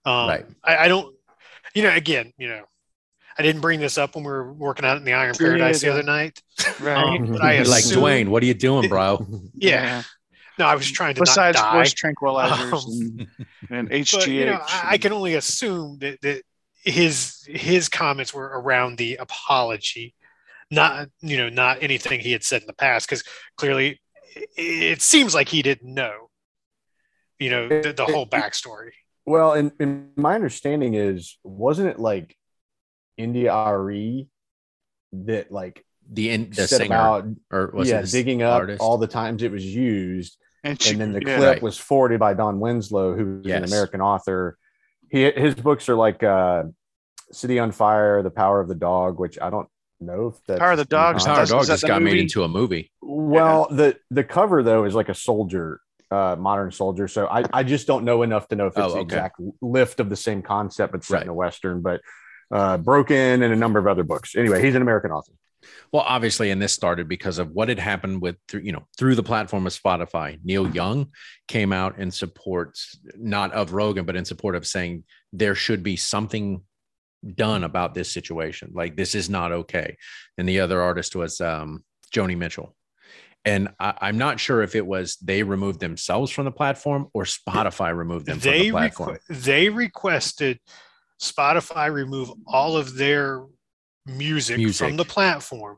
[0.06, 0.46] Um, Right.
[0.64, 1.14] I, I don't,
[1.74, 2.64] you know, again, you know,
[3.38, 5.82] I didn't bring this up when we were working out in the Iron Yeah, Paradise
[5.82, 6.42] the other night.
[6.80, 6.96] Right.
[7.20, 9.26] Um, but I You're like Dwayne, what are you doing, bro?
[9.56, 10.04] yeah.
[10.58, 11.72] No, I was trying to Besides not die.
[11.72, 13.28] horse tranquilizers Um,
[13.70, 14.12] and, and HGH.
[14.20, 16.42] but you know, I, I can only assume that, that
[16.84, 20.16] his his comments were around the apology.
[20.72, 23.24] not you know not anything he had said in the past because
[23.58, 24.00] clearly
[24.36, 26.30] it, it seems like he didn't know
[27.40, 28.92] you know the, the whole backstory
[29.26, 32.36] Well, and, and my understanding is, wasn't it like
[33.18, 34.28] India Arie
[35.14, 38.82] that like The in, the set singer about or was yeah it digging up artist?
[38.82, 41.36] all the times it was used, And, she, and then the yeah.
[41.38, 41.62] clip Right.
[41.62, 43.70] was forwarded by Don Winslow, who's an Yes.
[43.72, 44.58] American author.
[45.12, 46.64] He his books are like uh,
[47.32, 49.68] City on Fire, The Power of the Dog, which I don't
[50.00, 52.02] know if that's Power of the Dog, behind- Power That's- Dog that just the got
[52.02, 52.92] made into a movie.
[53.02, 57.08] Well, the the cover though is like a soldier, uh, modern soldier.
[57.08, 59.02] So I, I just don't know enough to know if it's Oh, the okay.
[59.02, 61.24] exact lift of the same concept, but set Right.
[61.24, 61.82] in a western.
[61.82, 62.02] But
[62.52, 64.36] uh, Broken and a number of other books.
[64.36, 65.34] Anyway, he's an American author.
[65.92, 69.16] Well, obviously, and this started because of what had happened with through you know through
[69.16, 70.40] the platform of Spotify.
[70.44, 71.08] Neil Young
[71.48, 72.78] came out in support
[73.16, 75.04] not of Rogan, but in support of saying
[75.34, 76.62] there should be something
[77.36, 78.72] done about this situation.
[78.74, 79.98] Like this is not okay.
[80.38, 82.76] And the other artist was um, Joni Mitchell.
[83.46, 87.24] And I, I'm not sure if it was they removed themselves from the platform or
[87.24, 89.18] Spotify removed them from they the platform.
[89.30, 90.60] requ- they requested
[91.22, 93.44] Spotify remove all of their
[94.06, 94.88] music, Music.
[94.88, 95.78] from the platform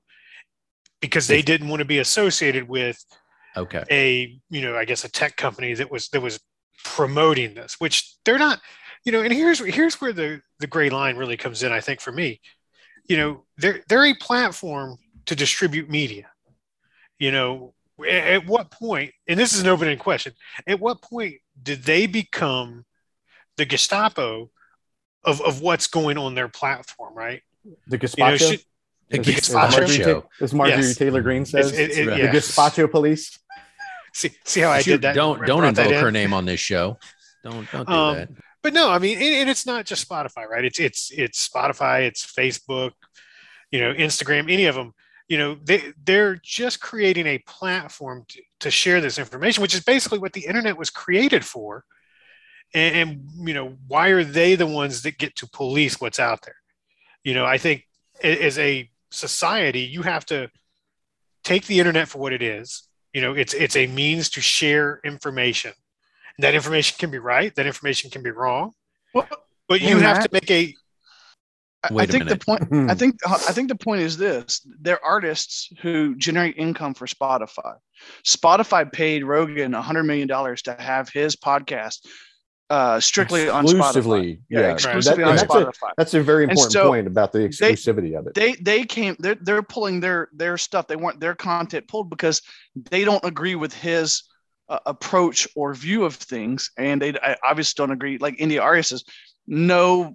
[1.01, 3.03] because they didn't want to be associated with
[3.57, 3.83] okay.
[3.89, 6.39] a you know I guess a tech company that was that was
[6.83, 8.61] promoting this, which they're not.
[9.03, 11.71] You know, and here's here's where the the gray line really comes in.
[11.71, 12.39] I think for me,
[13.07, 16.29] you know, they're they're a platform to distribute media.
[17.19, 17.73] You know,
[18.07, 18.71] at what?
[18.81, 20.33] And this is an open-ended question.
[20.67, 22.85] At what point did they become
[23.57, 24.51] the Gestapo
[25.23, 27.15] of of what's going on their platform?
[27.15, 27.41] Right?
[27.63, 28.37] The You know, Gazpacho.
[28.51, 28.61] should,
[29.09, 30.21] The as- as Gazpacho Marjorie show.
[30.21, 30.95] Ta- as Marjorie Yes.
[30.97, 32.17] Taylor Greene says, It's- it- it- right.
[32.21, 32.31] the yeah.
[32.33, 33.37] Gazpacho police.
[34.13, 35.15] see see how I Shoot, did that.
[35.15, 36.97] don't don't invoke her name on this show.
[37.43, 38.29] Don't don't do Um, that.
[38.61, 40.65] but no, I mean, and, and it's not just Spotify, right?
[40.65, 42.91] It's it's it's Spotify, it's Facebook,
[43.71, 44.93] you know, Instagram, any of them.
[45.29, 49.79] You know, they they're just creating a platform to, to share this information, which is
[49.81, 51.85] basically what the internet was created for.
[52.73, 52.95] And,
[53.35, 56.55] and you know, why are they the ones that get to police what's out there?
[57.23, 57.83] You know, I think
[58.23, 60.49] as a society, you have to
[61.43, 62.87] take the internet for what it is.
[63.13, 65.71] You know, it's it's a means to share information.
[66.37, 67.53] and That information can be right.
[67.55, 68.71] That information can be wrong.
[69.13, 69.27] Well,
[69.67, 70.23] But you have Matt.
[70.23, 70.73] to make a
[71.83, 72.63] I- I Wait a think the point.
[72.67, 72.91] Hmm.
[72.91, 77.73] I think I think the point is this: they're artists who generate income for Spotify.
[78.23, 82.05] Spotify paid Rogan a hundred million dollars to have his podcast
[82.71, 83.69] uh, strictly on Spotify.
[83.77, 84.39] exclusively.
[84.49, 87.39] Yeah, Yeah, exclusively That- on that's, a, that's a very important so point about the
[87.39, 88.33] exclusivity of it.
[88.33, 92.41] they they came they're they're pulling their their stuff they want their content pulled because
[92.89, 94.23] they don't agree with his
[94.69, 98.83] uh, approach or view of things and they I obviously don't agree like india Arie
[98.83, 99.03] says
[99.47, 100.13] no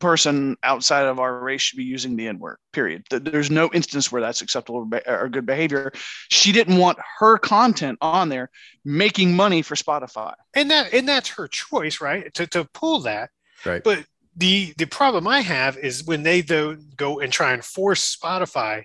[0.00, 4.20] person outside of our race should be using the n-word period there's no instance where
[4.20, 5.92] that's acceptable or, or good behavior
[6.28, 8.50] she didn't want her content on there
[8.84, 12.32] making money for spotify and that and that's her choice, right?
[12.34, 13.30] To to pull that.
[13.64, 13.82] Right.
[13.82, 14.04] But
[14.36, 18.84] the the problem I have is when they though go and try and force Spotify,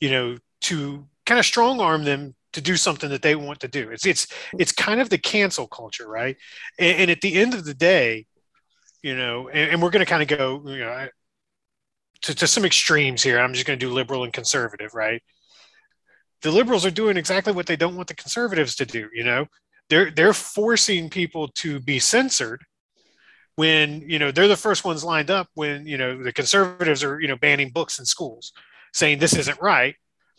[0.00, 3.68] you know, to kind of strong arm them to do something that they want to
[3.68, 3.90] do.
[3.90, 4.26] It's it's
[4.58, 6.36] it's kind of the cancel culture, right?
[6.78, 8.26] And, and at the end of the day,
[9.06, 11.06] you know, and, and we're going to kind of go, you know,
[12.22, 13.38] to, to some extremes here.
[13.38, 15.22] I'm just going to do liberal and conservative, right?
[16.42, 19.08] The liberals are doing exactly what they don't want the conservatives to do.
[19.14, 19.46] You know,
[19.88, 22.64] they're they're forcing people to be censored
[23.54, 27.20] when you know they're the first ones lined up when you know the conservatives are
[27.20, 28.52] you know banning books in schools
[28.92, 29.94] saying this isn't right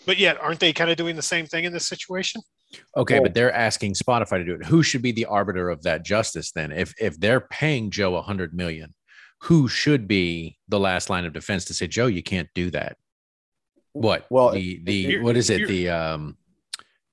[0.06, 2.42] but yet aren't they kind of doing the same thing in this situation
[2.96, 4.66] Okay, Well- but they're asking Spotify to do it.
[4.66, 6.72] Who should be the arbiter of that justice then?
[6.72, 8.94] If if they're paying Joe a hundred million,
[9.44, 12.98] who should be the last line of defense to say, Joe, you can't do that?
[13.94, 14.26] What?
[14.30, 15.60] Well, the the you're- what is it?
[15.62, 16.38] you're- The um,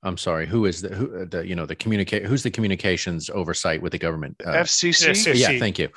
[0.03, 0.47] I'm sorry.
[0.47, 2.27] Who is the who uh, the you know the communicate?
[2.27, 4.37] Who's the communications oversight with the government?
[4.45, 5.39] Uh, fcc Yes, yes.
[5.39, 5.89] yeah, thank you.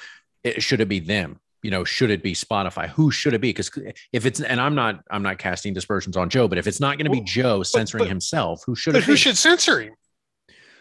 [0.43, 1.39] It, should it be them?
[1.63, 2.87] You know, should it be Spotify?
[2.89, 3.49] Who should it be?
[3.49, 3.71] Because
[4.13, 6.97] if it's and I'm not I'm not casting dispersions on Joe, but if it's not
[6.97, 9.17] going to be Well, Joe censoring but- himself, who should but it who be?
[9.17, 9.93] should censor him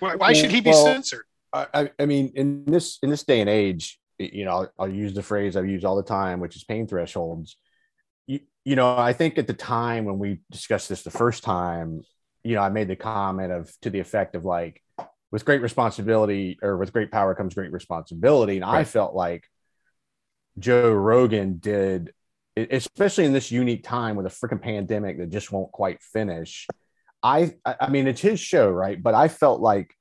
[0.01, 3.25] why, why should he be Well, censored I, I- I mean, in this in this
[3.25, 6.41] day and age, you know, I'll, I'll use the phrase I've used all the time,
[6.41, 7.57] which is pain thresholds.
[8.27, 12.03] You, you know, I think at the time when we discussed this the first time,
[12.45, 14.83] you know, I made the comment of to the effect of like,
[15.33, 19.45] with great responsibility or with great power comes great responsibility, and I felt like
[20.59, 22.13] Joe Rogan did,
[22.57, 26.67] especially in this unique time with a freaking pandemic that just won't quite finish.
[27.23, 29.03] I, I mean, it's his show, right?
[29.03, 29.93] But I felt like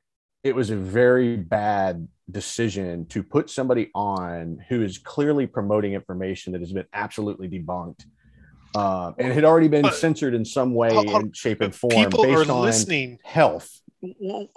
[0.44, 6.54] it was a very bad decision to put somebody on who is clearly promoting information
[6.54, 8.06] that has been absolutely debunked
[8.76, 12.26] um, and had already been But- censored in some way, in shape, and form, People
[12.26, 13.20] are based on listening.
[13.24, 13.82] health.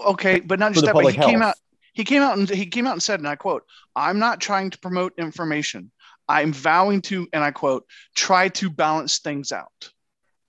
[0.07, 0.93] Okay, but not just that.
[0.95, 1.55] But he public came out.
[1.99, 3.65] He came out and he came out and said, and I quote:
[3.97, 5.91] "I'm not trying to promote information.
[6.29, 9.91] I'm vowing to, and I quote, try to balance things out."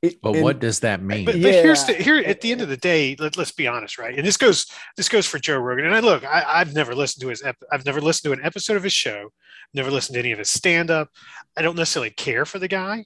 [0.04, 1.26] It- But and- what does that mean?
[1.26, 3.98] But, but here's the here at the end of the day, let, let's be honest,
[3.98, 4.16] right?
[4.16, 5.86] And this goes this goes for Joe Rogan.
[5.86, 8.46] And I look, I, I've never listened to his ep- I've never listened to an
[8.46, 9.32] episode of his show,
[9.74, 11.10] never listened to any of his stand up.
[11.58, 13.06] I don't necessarily care for the guy,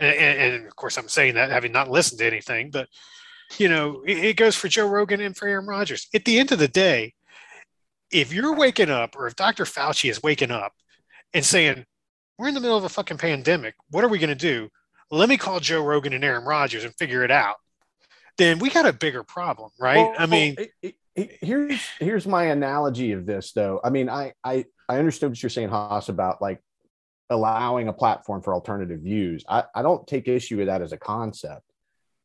[0.00, 2.88] and, and, and of course I'm saying that having not listened to anything, but
[3.58, 6.08] you know it, it goes for Joe Rogan and for Aaron Rodgers.
[6.12, 7.14] At the end of the day,
[8.16, 9.64] if you're waking up or if Dr.
[9.64, 10.72] Fauci is waking up
[11.34, 11.84] and saying
[12.38, 14.68] we're in the middle of a fucking pandemic, what are we going to do?
[15.08, 17.54] let me call Joe Rogan and Aaron Rodgers and figure it out.
[18.38, 19.98] Then we got a bigger problem, right?
[19.98, 23.80] Well, I mean, it- it- here's here's my analogy of this, though.
[23.84, 26.60] I mean, I I I understood what you're saying, Haas, about like
[27.30, 29.44] allowing a platform for alternative views.
[29.48, 31.62] I, I don't take issue with that as a concept,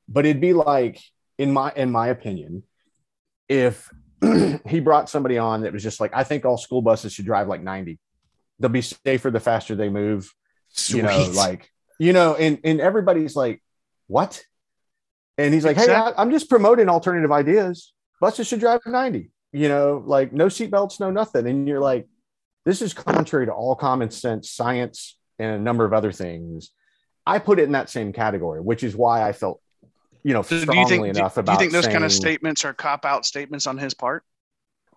[0.09, 0.99] but it'd be like,
[1.37, 2.63] in my in my opinion,
[3.47, 3.89] if
[4.67, 7.47] he brought somebody on that was just like, I think all school buses should drive
[7.47, 7.99] like 90.
[8.59, 10.31] They'll be safer the faster they move.
[10.87, 13.61] You know, like you know, and and everybody's like,
[14.07, 14.43] what?
[15.37, 17.93] And he's like, hey, I, I'm just promoting alternative ideas.
[18.19, 19.31] Buses should drive 90.
[19.51, 21.47] You know, like no seatbelts, no nothing.
[21.47, 22.07] And you're like,
[22.65, 26.69] this is contrary to all common sense, science, and a number of other things.
[27.25, 29.61] I put it in that same category, which is why I felt,
[30.23, 31.13] you know, So strongly do you think?
[31.15, 33.77] Do, enough do about you think those kind of statements are cop out statements on
[33.77, 34.23] his part?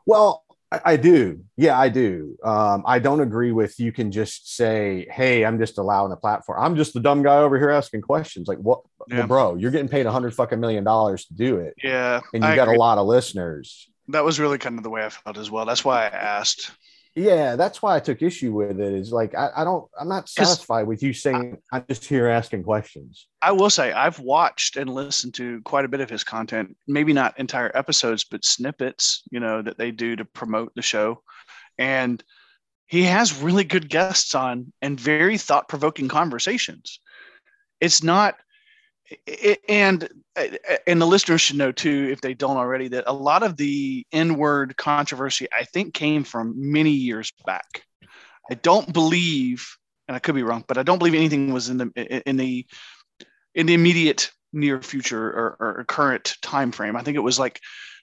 [0.07, 1.45] Well, I, I do.
[1.57, 2.37] Yeah, I do.
[2.45, 6.59] Um, I don't agree with you can just say, "Hey, I'm just allowing a platform.
[6.63, 9.19] I'm just the dumb guy over here asking questions." Like, what, Yeah.
[9.21, 9.55] well, bro?
[9.57, 12.57] You're getting paid a hundred fucking million dollars to do it, Yeah, and you I
[12.57, 12.77] got agree.
[12.77, 13.89] a lot of listeners.
[14.09, 15.65] that was really kind of the way I felt as well.
[15.65, 16.71] That's why I asked.
[17.17, 18.93] Yeah, that's why I took issue with it.
[18.93, 19.89] Is like I, I don't.
[19.99, 23.29] I'm not satisfied with you saying I'm just here asking questions.
[23.41, 26.77] I will say I've watched and listened to quite a bit of his content.
[26.89, 29.23] Maybe not entire episodes, but snippets.
[29.31, 31.23] You know that they do to promote the show,
[31.79, 32.23] and
[32.87, 37.01] he has really good guests on and very thought provoking conversations.
[37.81, 38.37] It's not,
[39.69, 40.09] and
[40.87, 44.07] and the listeners should know too, if they don't already, that a lot of the
[44.13, 47.85] N word controversy I think came from many years back.
[48.51, 49.77] I don't believe,
[50.09, 52.67] and I could be wrong, but I don't believe anything was in the in the
[53.55, 56.97] in the immediate near future or, or current time frame.
[56.97, 57.61] I think it was like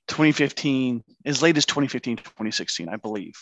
[0.07, 3.33] 2015, as late as 2015, 2016, I believe.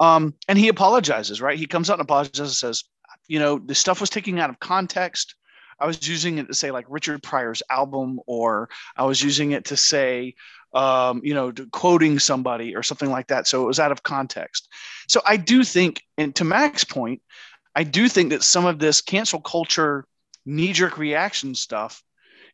[0.00, 1.58] Um, and he apologizes, right?
[1.58, 2.84] He comes out and apologizes and says,
[3.28, 5.34] you know, the stuff was taken out of context.
[5.78, 9.66] I was using it to say like Richard Pryor's album, or I was using it
[9.66, 10.34] to say,
[10.72, 13.46] um, you know, quoting somebody or something like that.
[13.46, 14.68] So it was out of context.
[15.08, 17.22] So I do think, and to Mac's point,
[17.74, 20.06] I do think that some of this cancel culture
[20.46, 22.02] knee-jerk reaction stuff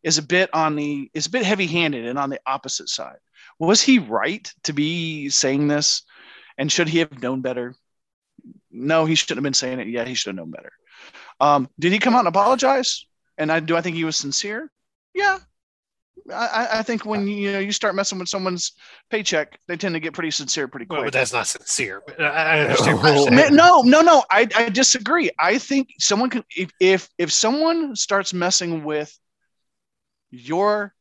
[0.03, 3.19] is a bit on the is a bit heavy-handed and on the opposite side.
[3.59, 6.03] Was he right to be saying this?
[6.57, 7.75] And should he have known better?
[8.71, 9.89] No, he shouldn't have been saying it.
[9.89, 10.73] Yeah, he should have known better.
[11.41, 13.07] Um, did he come out and apologize?
[13.41, 14.71] And I do I think he was sincere?
[15.15, 15.39] Yeah.
[16.33, 18.73] I, I- I think when you know you start messing with someone's
[19.11, 20.99] paycheck, they tend to get pretty sincere pretty quick.
[20.99, 22.03] well, but that's not sincere.
[22.07, 22.99] But I, I understand.
[22.99, 23.57] what you're Oh, saying.
[23.57, 24.23] Ma- no, no, no.
[24.31, 25.31] I, I disagree.
[25.39, 29.19] I think someone can if, if if someone starts messing with
[30.31, 30.95] your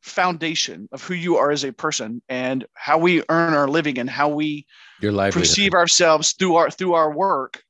[0.00, 4.10] foundation of who you are as a person and how we earn our living and
[4.10, 4.66] how we
[5.00, 5.42] Your livelihood.
[5.42, 7.62] perceive ourselves through our through our work,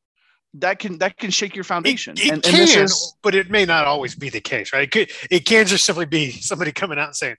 [0.55, 2.15] that can that can shake your foundation.
[2.17, 4.73] It, it and, can, and this is but it may not always be the case,
[4.73, 4.83] right?
[4.83, 7.37] It could, it can just simply be somebody coming out and saying,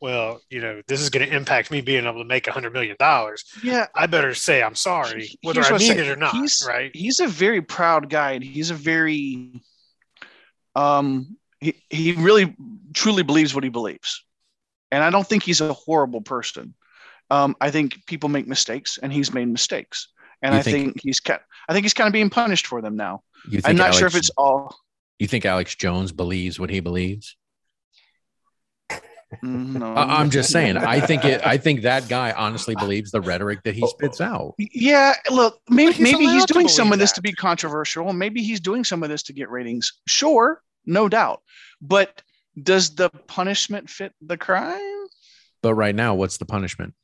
[0.00, 2.72] "Well, you know, this is going to impact me being able to make a hundred
[2.72, 3.44] million dollars.
[3.62, 3.86] yeah.
[3.94, 6.90] I better say I'm sorry, whether I mean it or not." He's, right?
[6.94, 9.62] He's a very proud guy, and he's a very
[10.74, 12.56] um he, he really
[12.94, 14.24] truly believes what he believes.
[14.90, 16.74] And I don't think he's a horrible person.
[17.30, 20.08] Um, I think people make mistakes, and he's made mistakes.
[20.42, 21.40] And You I think- think, he's kind.
[21.68, 23.22] I think he's kind of being punished for them now.
[23.44, 24.76] You think I'm not Alex, sure if it's all.
[25.18, 27.36] You think Alex Jones believes what he believes?
[29.42, 29.92] No.
[29.92, 30.78] I, I'm just saying.
[30.78, 31.44] I think it.
[31.44, 34.54] I think that guy honestly believes the rhetoric that he oh, spits out.
[34.58, 34.64] Oh.
[34.72, 37.16] Yeah, look, maybe he's maybe he's doing some believe of this that.
[37.16, 38.10] to be controversial.
[38.12, 39.92] Maybe he's doing some of this to get ratings.
[40.06, 41.42] Sure, no doubt.
[41.82, 42.22] But
[42.60, 45.06] does the punishment fit the crime?
[45.62, 46.94] But right now, what's the punishment?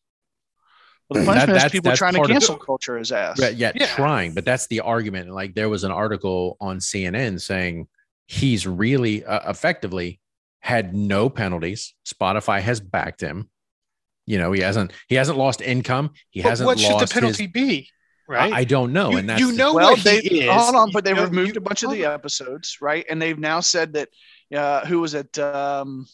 [1.11, 3.13] Well, the That- punishment is that's- people trying to part of cancel the- culture is
[3.13, 3.39] ass.
[3.39, 3.87] Yeah, yeah, Yeah.
[3.95, 4.33] trying.
[4.33, 5.31] But that's the argument.
[5.31, 7.89] Like there was an article on CNN saying
[8.27, 10.21] he's really uh, effectively
[10.61, 11.95] had no penalties.
[12.07, 13.51] Spotify has backed him.
[14.27, 16.13] You know, he hasn't he hasn't lost income.
[16.31, 17.89] He But hasn't what should lost the penalty his, be?
[18.27, 18.51] right?
[18.51, 20.51] I, I don't know, you, and that's you the- know well, what they is.
[20.51, 23.05] hold on, but they know- removed you- a bunch of the episodes, right?
[23.11, 24.09] And they've now said that
[24.55, 25.39] uh, who was it?
[25.39, 26.07] Um,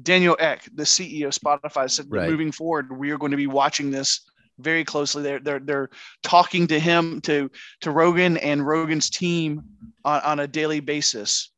[0.00, 2.30] Daniel Ek, the CEO of Spotify, said Right.
[2.30, 4.20] moving forward, we are going to be watching this
[4.58, 5.22] very closely.
[5.22, 5.90] They're they're they're
[6.22, 7.50] talking to him to
[7.82, 9.62] to Rogan and Rogan's team
[10.04, 11.50] on, on a daily basis.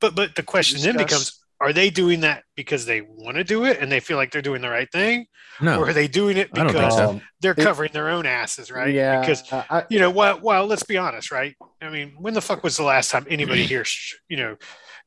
[0.00, 3.64] But but the question then becomes: Are they doing that because they want to do
[3.64, 5.26] it and they feel like they're doing the right thing,
[5.60, 5.80] no.
[5.80, 7.20] or are they doing it I don't think because so.
[7.40, 8.92] They're It- covering their own asses, right?
[8.92, 11.54] Yeah, Because I, I, you know, well, well, let's be honest, right?
[11.82, 13.84] I mean, when the fuck was the last time anybody here,
[14.28, 14.56] you know,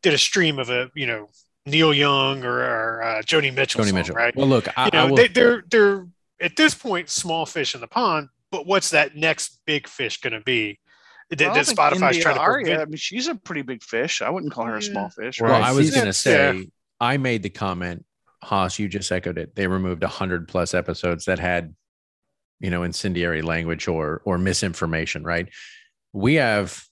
[0.04, 1.28] did a stream of a, you know,
[1.70, 4.16] Neil Young or, or uh, Joni Mitchell, Joni Mitchell.
[4.16, 4.36] right?
[4.36, 6.08] Well, look, I, you I know, will, they, they're they're
[6.42, 8.30] at this point small fish in the pond.
[8.52, 10.80] But what's that next big fish going to be?
[11.30, 12.82] That, Well, I that Spotify's India trying to Arie, prevent.
[12.82, 14.24] I mean, she's a pretty big fish.
[14.24, 15.40] I wouldn't call her a small fish.
[15.40, 15.70] Well, well, Right?
[15.70, 16.54] I was going to Yeah.
[16.54, 18.06] say, I made the comment,
[18.42, 19.56] Haas, you just echoed it.
[19.56, 21.76] They removed 100 plus episodes that had,
[22.60, 25.48] you know, incendiary language or or misinformation, right?
[26.12, 26.84] We have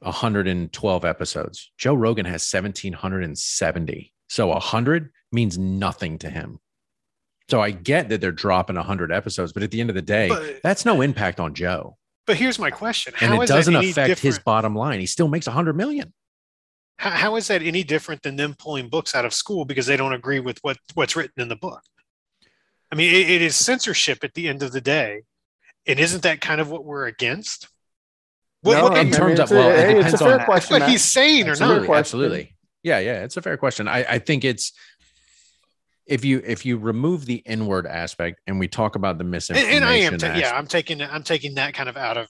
[0.00, 1.70] 112 episodes.
[1.78, 4.12] Joe Rogan has 1770.
[4.28, 6.58] So 100 means nothing to him.
[7.50, 10.28] So I get that they're dropping 100 episodes, but at the end of the day,
[10.28, 11.98] But, that's no impact on Joe.
[12.26, 15.00] but here's my question: And How it is that doesn't affect his bottom line.
[15.00, 16.12] He still makes 100 million.
[16.98, 19.96] how, how is that any different than them pulling books out of school because they
[19.96, 21.82] don't agree with what what's written in the book
[22.92, 25.22] i mean it, it is censorship at the end of the day
[25.86, 27.68] and isn't that kind of what we're against
[28.62, 30.44] what, no, what, in terms of- a- well, it hey, it's depends a fair on-
[30.46, 30.80] question.
[30.80, 32.56] what he's saying or not absolutely.
[32.82, 33.86] Yeah, yeah, it's a fair question.
[33.86, 34.72] I, I think it's
[36.06, 39.76] if you if you remove the inward aspect and we talk about the misinformation.
[39.76, 42.26] and i am ta- yeah i'm taking i'm taking that kind of out of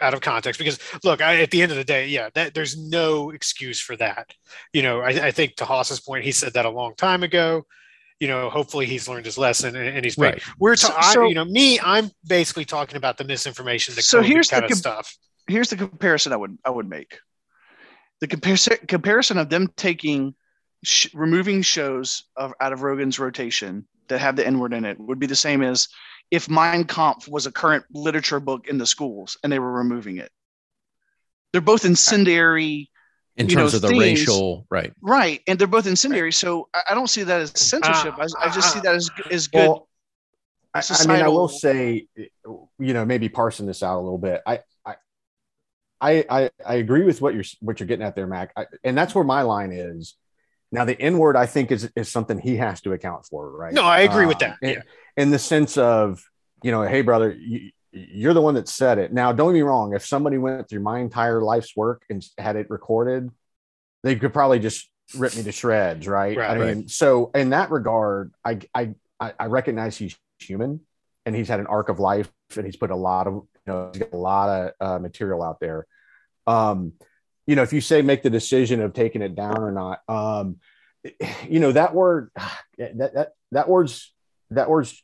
[0.00, 2.76] out of context because look I, at the end of the day yeah that there's
[2.76, 4.32] no excuse for that
[4.72, 7.64] you know i, I think to haas's point he said that a long time ago
[8.18, 10.42] you know hopefully he's learned his lesson and, and he's right.
[10.58, 11.78] We're So- talking, so- you know, me.
[11.80, 15.16] I'm basically talking about the misinformation, the So here's the of com- stuff.
[15.46, 17.18] Here's the comparison I would I would make.
[18.20, 20.34] The comparison comparison of them taking
[20.84, 24.98] sh- removing shows of out of Rogan's rotation that have the N word in it
[24.98, 25.88] would be the same as
[26.30, 30.18] if Mein Kampf was a current literature book in the schools and they were removing
[30.18, 30.30] it.
[31.52, 32.90] They're both incendiary,
[33.36, 34.92] In you know, terms of the themes- racial, right?
[35.02, 35.42] right?
[35.46, 36.32] And they're both incendiary.
[36.32, 38.14] So I, I don't see that as censorship.
[38.16, 39.28] Ah, I, I just ah, see that as ah.
[39.30, 39.68] as good.
[39.68, 39.88] Well,
[40.74, 44.40] I, I mean, I will say, you know, maybe parsing this out a little bit.
[44.46, 44.60] I,
[46.02, 48.66] I, I, I, I agree with what you're what you're getting at there, Mac, I,
[48.84, 50.14] and that's where my line is.
[50.72, 53.72] Now, the N word, I think, is is something he has to account for, right?
[53.72, 54.68] No, I agree with Um, that.
[54.68, 54.82] in- Yeah.
[55.16, 56.24] in the sense of,
[56.62, 59.12] you know, hey, brother, you, you're the one that said it.
[59.12, 59.94] Now, don't get me wrong.
[59.94, 63.30] If somebody went through my entire life's work and had it recorded,
[64.02, 66.38] they could probably just rip me to shreds, right?
[66.38, 66.76] I Right.
[66.76, 70.80] mean, so in that regard, I, I, I I recognize he's human
[71.26, 74.16] and he's had an arc of life and he's put a lot of, know, a
[74.16, 75.86] lot of uh, material out there.
[76.46, 76.92] Um,
[77.46, 80.56] you know, if you say make the decision of taking it down or not, um,
[81.48, 82.30] you know, that word,
[82.78, 84.12] that, that, that word's,
[84.50, 85.02] that word's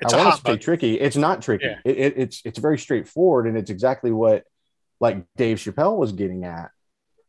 [0.00, 0.58] It's I a want to say button.
[0.60, 0.94] tricky.
[1.00, 1.66] It's not tricky.
[1.66, 1.78] Yeah.
[1.84, 4.44] It, it, it's it's very straightforward, and it's exactly what
[5.00, 6.70] like Dave Chappelle was getting at,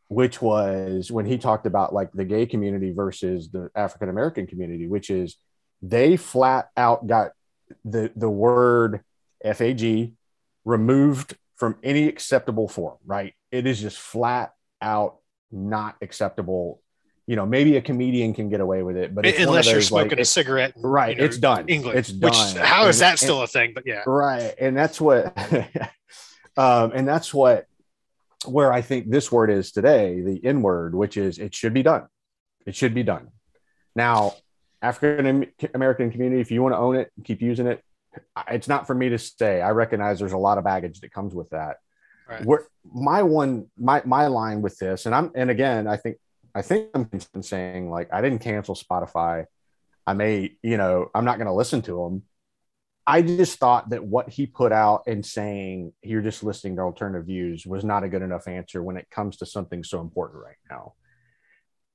[0.07, 4.87] which was when he talked about like the gay community versus the African American community,
[4.87, 5.37] which is
[5.81, 7.31] they flat out got
[7.85, 9.01] the the word
[9.43, 10.13] FAG
[10.69, 12.97] removed from any acceptable form.
[13.05, 13.33] Right?
[13.51, 15.17] It is just flat out
[15.51, 16.81] not acceptable.
[17.27, 19.65] You know, maybe a comedian can get away with it, but it's one of Unless
[19.67, 20.73] you're those, like, smoking a cigarette.
[20.77, 21.65] Right, you know, it's done.
[21.67, 21.99] England.
[21.99, 22.55] It's Which done.
[22.55, 23.73] how is And- that and- still a thing?
[23.75, 24.01] But yeah.
[24.07, 25.37] right and that's what
[26.57, 27.65] um and that's what
[28.45, 31.83] where i think this word is today the n word which is it should be
[31.83, 32.07] done
[32.65, 33.27] it should be done
[33.95, 34.33] now
[34.81, 37.83] african american community if you want to own it keep using it
[38.49, 41.33] it's not for me to say i recognize there's a lot of baggage that comes
[41.33, 41.77] with that
[42.27, 42.45] Right.
[42.45, 46.17] where my one my my line with this and i'm and again i think
[46.53, 49.45] i think i'm saying like i didn't cancel spotify
[50.05, 52.23] i may you know i'm not going to listen to them
[53.07, 57.25] I just thought that what he put out and saying you're just listening to alternative
[57.25, 60.57] views was not a good enough answer when it comes to something so important right
[60.69, 60.93] now.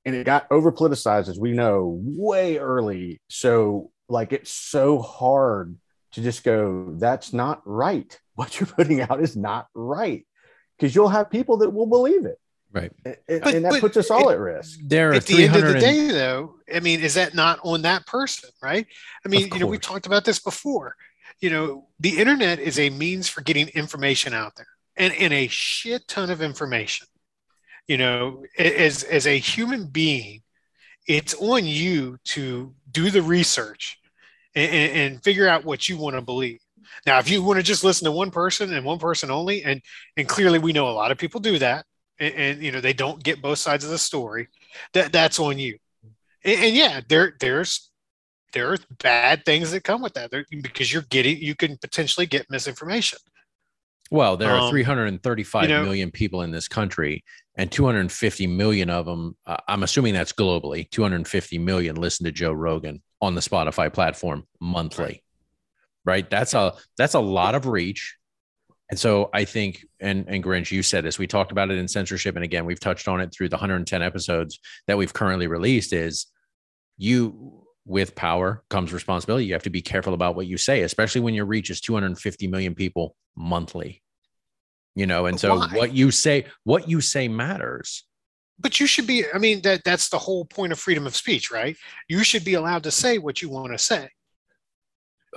[0.03, 3.21] And it got over politicized, as we know, way early.
[3.29, 5.77] So, like, it's so hard
[6.15, 8.19] to just go, that's not right.
[8.35, 10.25] What you're putting out is not right.
[10.77, 12.37] Because you'll have people that will believe it.
[12.73, 12.91] Right.
[13.05, 14.77] And, and- But- and that puts us all it- at risk.
[14.83, 17.59] There At the end of 300 the and- day, though, I mean, is that not
[17.63, 18.85] on that person, right?
[19.25, 19.85] I mean, you know, we course.
[19.87, 20.97] talked about this before.
[21.39, 25.47] You know, the internet is a means for getting information out there, and and a
[25.47, 27.07] shit ton of information.
[27.87, 30.41] You know, as as a human being,
[31.07, 33.97] it's on you to do the research
[34.55, 36.59] and, and, figure out what you want to believe.
[37.05, 39.81] Now, if you want to just listen to one person and one person only, and
[40.17, 41.85] and clearly we know a lot of people do that,
[42.19, 44.47] and, and you know they don't get both sides of the story,
[44.93, 45.77] that that's on you.
[46.43, 47.91] And, and yeah, there there's
[48.53, 52.25] there are bad things that come with that there, because you're getting you can potentially
[52.25, 53.19] get misinformation.
[54.11, 57.23] Well, there are Um, 335 you know- million people in this country,
[57.55, 62.51] and 250 million of them, uh, I'm assuming that's globally, 250 million listen to Joe
[62.53, 65.23] Rogan on the Spotify platform monthly.
[66.05, 66.29] Right.
[66.29, 68.17] That's a that's a lot of reach.
[68.89, 71.17] And so I think, and and Grinch, you said this.
[71.17, 74.03] We talked about it in censorship, and again, we've touched on it through the 110
[74.03, 75.91] episodes that we've currently released.
[75.91, 76.27] Is
[76.97, 79.45] you with power comes responsibility.
[79.45, 82.47] You have to be careful about what you say, especially when your reach is 250
[82.47, 84.01] million people monthly.
[84.95, 85.67] You know, and so Why?
[85.73, 88.05] what you say, what you say matters.
[88.59, 89.25] But you should be.
[89.33, 91.75] I mean, that that's the whole point of freedom of speech, right?
[92.07, 94.09] You should be allowed to say what you want to say.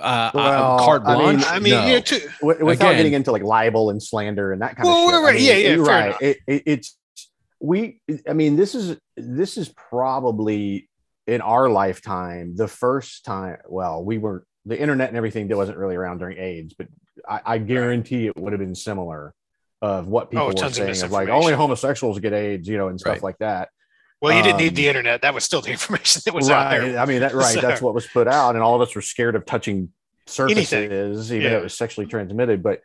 [0.01, 1.45] Uh, Well, uh, carte I mean- blanche.
[1.47, 1.85] I mean, no.
[1.85, 2.19] yeah, too.
[2.41, 5.13] Wi- without Again- getting into like libel and slander and that kind Well, of shit.
[5.13, 6.15] right, I right, mean, yeah, yeah, you're right.
[6.21, 6.97] It, it, it's
[7.59, 8.01] we.
[8.27, 10.89] I mean, this is this is probably
[11.27, 13.57] in our lifetime the first time.
[13.67, 16.87] Well, we were the internet and everything that wasn't really around during AIDS, but
[17.27, 19.33] I, I guarantee it would have been similar
[19.81, 22.99] of what people Oh, were saying of like only homosexuals get AIDS, you know, and
[22.99, 23.23] stuff Right.
[23.23, 23.69] like that.
[24.21, 25.21] Well, you didn't need Um, the internet.
[25.21, 26.79] That was still the information that was out right.
[26.91, 26.99] there.
[26.99, 27.53] I mean, that right.
[27.55, 29.93] So- That's what was put out, and all of us were scared of touching
[30.27, 30.83] surfaces, Anything.
[31.37, 31.57] even though Yeah.
[31.59, 32.61] it was sexually transmitted.
[32.61, 32.81] But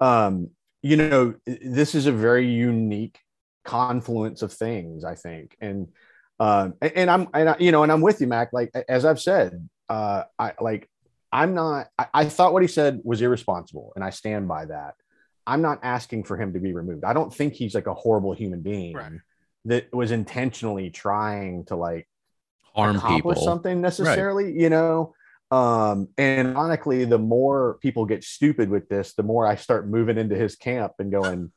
[0.00, 0.50] um,
[0.82, 3.18] you know, this is a very unique
[3.64, 5.88] confluence of things, I think, and
[6.40, 8.52] um, and, and I'm and I, you know, and I'm with you, Mac.
[8.52, 10.88] Like as I've said, uh, I like
[11.32, 11.88] I'm not.
[11.98, 14.94] I, I thought what he said was irresponsible, and I stand by that.
[15.48, 17.04] I'm not asking for him to be removed.
[17.04, 19.12] I don't think he's like a horrible human being Right.
[19.64, 22.06] that was intentionally trying to like
[22.74, 23.34] harm people.
[23.34, 25.14] something necessarily, you know.
[25.50, 30.18] Um, and ironically, the more people get stupid with this, the more I start moving
[30.18, 31.50] into his camp and going,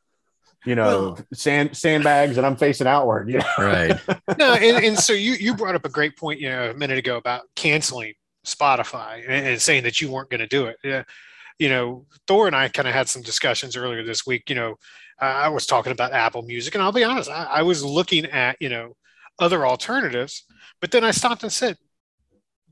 [0.65, 0.85] you know,
[1.15, 3.29] Well- sand sandbags, and I'm facing outward.
[3.29, 3.45] You know?
[3.57, 3.99] Right.
[4.37, 6.97] no, and, and so you you brought up a great point, you know, a minute
[6.99, 8.13] ago about canceling
[8.45, 10.77] Spotify and, and saying that you weren't going to do it.
[10.83, 11.03] Yeah,
[11.61, 14.49] you know, Thor and I kind of had some discussions earlier this week.
[14.49, 14.75] You know,
[15.19, 18.57] I was talking about Apple Music, and I'll be honest, I, I was looking at
[18.59, 18.95] you know
[19.37, 20.43] other alternatives,
[20.79, 21.77] but then I stopped and said,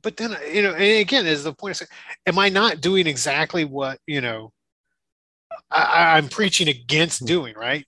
[0.01, 1.69] but then you know, and again, is the point.
[1.69, 1.87] I said,
[2.25, 4.53] am I not doing exactly what you know?
[5.69, 7.25] I, I'm preaching against hmm.
[7.27, 7.85] doing right.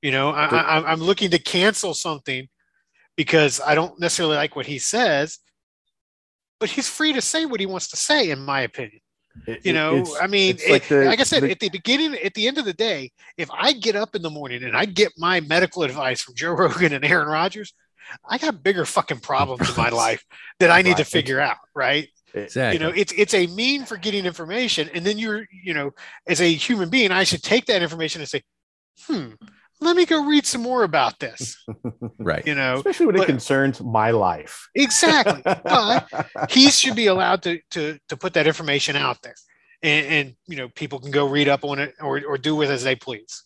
[0.00, 2.48] You know, I, I'm looking to cancel something
[3.14, 5.38] because I don't necessarily like what he says,
[6.58, 9.02] but he's free to say what he wants to say, in my opinion.
[9.46, 12.14] It- You know, I mean, it's like the- like I said, the- at the beginning,
[12.14, 14.84] at the end of the day, if I get up in the morning and I
[14.84, 17.74] get my medical advice from Joe Rogan and Aaron Rodgers,
[18.28, 20.24] I got bigger fucking problems in my life
[20.60, 22.08] that I need to figure out, right?
[22.34, 22.78] Exactly.
[22.78, 25.90] you know it's it's a mean for getting information and then you're you know
[26.26, 28.40] as a human being i should take that information and say
[29.06, 29.32] hmm
[29.82, 31.56] let me go read some more about this
[32.18, 32.46] right.
[32.46, 34.68] you know especially when it concerns my life.
[34.74, 36.06] exactly but
[36.50, 39.34] he should be allowed to to to put that information out there
[39.82, 42.70] and, and you know people can go read up on it or, or do with
[42.70, 43.44] as they please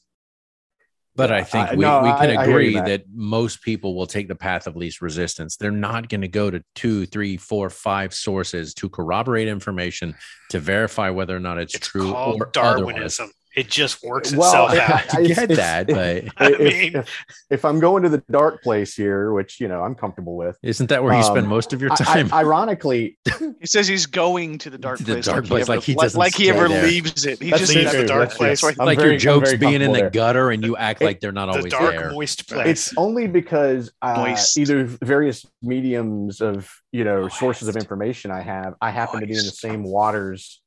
[1.17, 2.87] But I think I- we, no, we can I- I hear you, agree Matt.
[2.87, 5.57] that most people will take the path of least resistance.
[5.57, 10.15] They're not going to go to two, three, four, five sources to corroborate information
[10.51, 13.19] to verify whether or not it's, it's true called or otherwise.
[13.57, 16.59] Darwinism it just works Well, itself out I It's- get it's- that, but I if,
[16.61, 20.37] mean- if, if I'm going to the dark place here, which you know I'm comfortable
[20.37, 22.33] with, isn't that where you spend Um, most of your I- I- time?
[22.33, 23.19] ironically,
[23.61, 25.77] He says he's going to the dark To the place, dark like, place, he ever,
[25.77, 26.87] like he like, doesn't like he ever there.
[26.87, 27.41] leaves it.
[27.43, 28.61] He That's just leaves the the dark dark place.
[28.61, 28.77] place.
[28.79, 30.11] Like very- your jokes being in the there.
[30.11, 32.11] gutter and you act It- like they're not the always dark there.
[32.13, 38.31] moist place it's only because uh, either various mediums of you know sources of information
[38.31, 40.61] I have, I happen to be in the same waters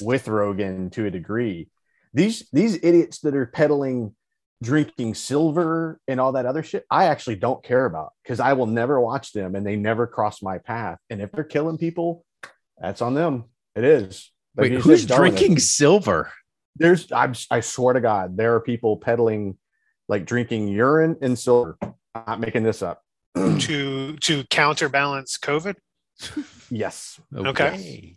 [0.00, 1.68] with Rogan to a degree.
[2.14, 4.14] These these idiots that are peddling
[4.62, 8.66] drinking silver and all that other shit, I actually don't care about because I will
[8.66, 10.98] never watch them and they never cross my path.
[11.10, 12.24] And if they're killing people,
[12.80, 13.44] that's on them.
[13.74, 14.30] It is.
[14.56, 15.36] Like Wait, who's said, Darwinism.
[15.36, 16.32] drinking silver?
[16.76, 19.58] There's, I'm, I swear to God, there are people peddling
[20.08, 21.76] like drinking urine and silver.
[21.82, 21.94] I'm
[22.26, 23.02] not making this up.
[23.34, 25.74] to to counterbalance covid
[26.70, 27.20] yes.
[27.34, 28.16] Okay.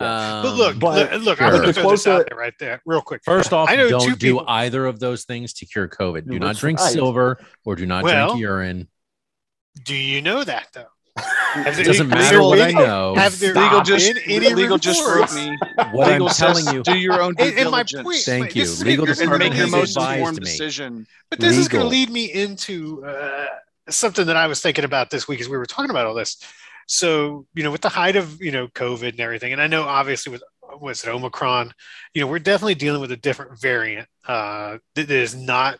[0.00, 1.46] Um, but look but- look, look sure.
[1.46, 3.74] i'm going The to throw this out there right there real quick First off, I
[3.76, 6.28] know two don't do people- either of those things to cure COVID.
[6.30, 6.92] Do not drink right.
[6.92, 8.88] silver or do not Well, drink urine.
[9.84, 10.86] do you know that though
[11.18, 13.16] Have it doesn't matter there what I know.
[13.16, 15.34] have there Legal not just been any legal just wrote reports?
[15.34, 15.56] me.
[15.90, 18.18] What legal I'm says telling you, do your own due And- and my diligence point-
[18.22, 18.62] Thank you.
[18.62, 21.08] is Legal gonna- and make your most informed decision.
[21.28, 23.46] But this is going to lead me into uh,
[23.88, 26.36] something that I was thinking about this week as we were talking about all this.
[26.88, 29.82] So, you know, with the height of, you know, COVID and everything, and I know
[29.82, 30.42] obviously with
[30.80, 31.72] was it Omicron?
[32.14, 35.78] You know, we're definitely dealing with a different variant uh, that is not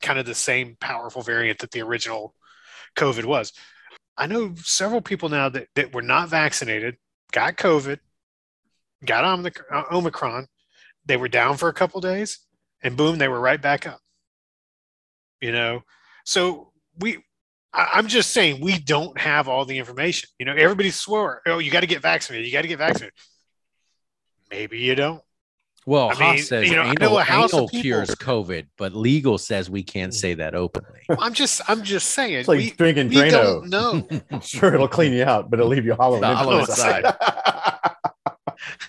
[0.00, 2.34] kind of the same powerful variant that the original
[2.96, 3.52] COVID was.
[4.16, 6.96] I know several people now that, that were not vaccinated,
[7.32, 7.98] got COVID,
[9.04, 10.46] got uh, Omicron,
[11.06, 12.40] they were down for a couple days,
[12.82, 14.00] and boom, they were right back up.
[15.40, 15.82] You know,
[16.24, 17.24] so we
[17.72, 20.28] I, am just saying we don't have all the information.
[20.38, 22.46] You know, everybody swore, oh, you got to get vaccinated.
[22.46, 23.14] You got to get vaccinated.
[24.50, 25.22] Maybe you don't.
[25.84, 29.82] Well, I Haas mean, says you know, anal, anal cures COVID, but legal says we
[29.82, 31.00] can't say that openly.
[31.18, 32.34] I'm just, I'm just saying.
[32.34, 33.66] It's like we, drinking we Drano.
[33.66, 37.02] No, sure, it'll clean you out, but it'll leave you hollow, hollow inside.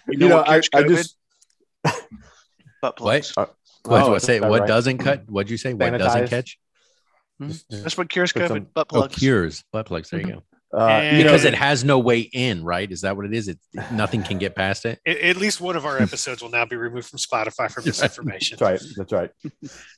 [0.08, 1.18] you know, you know I, I, just
[2.80, 3.32] butt plugs.
[3.36, 3.50] What?
[3.50, 3.52] Uh,
[3.86, 4.40] what, oh, what say?
[4.40, 4.68] What right?
[4.68, 5.24] doesn't cut?
[5.28, 5.74] What'd you say?
[5.74, 6.60] What doesn't catch?
[7.52, 7.82] Hmm?
[7.82, 8.48] That's what cures COVID.
[8.48, 9.16] Some, butt oh, plugs.
[9.16, 10.10] Oh, cures butt plugs.
[10.10, 10.36] There you mm-hmm.
[10.36, 10.44] go.
[10.74, 12.92] Uh, because know, it has no way in, right?
[12.92, 13.48] Is that what it is?
[13.48, 13.60] It
[13.92, 15.00] nothing can get past it.
[15.06, 18.58] At least one of our episodes will now be removed from Spotify for misinformation.
[18.60, 18.92] That's right.
[18.98, 19.32] That's right.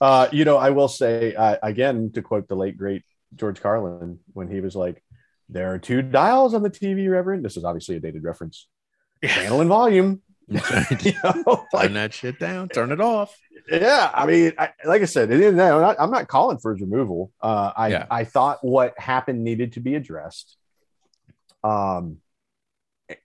[0.01, 3.03] Uh, you know, I will say uh, again to quote the late great
[3.35, 5.01] George Carlin when he was like,
[5.47, 8.67] "There are two dials on the TV, Reverend." This is obviously a dated reference.
[9.25, 10.21] Channel and volume.
[11.01, 12.69] you know, like, Turn that shit down.
[12.69, 13.35] Turn it off.
[13.69, 15.53] Yeah, I mean, I, like I said, it is.
[15.53, 17.31] I'm not, I'm not calling for his removal.
[17.41, 18.05] Uh, I yeah.
[18.11, 20.57] I thought what happened needed to be addressed.
[21.63, 22.17] Um,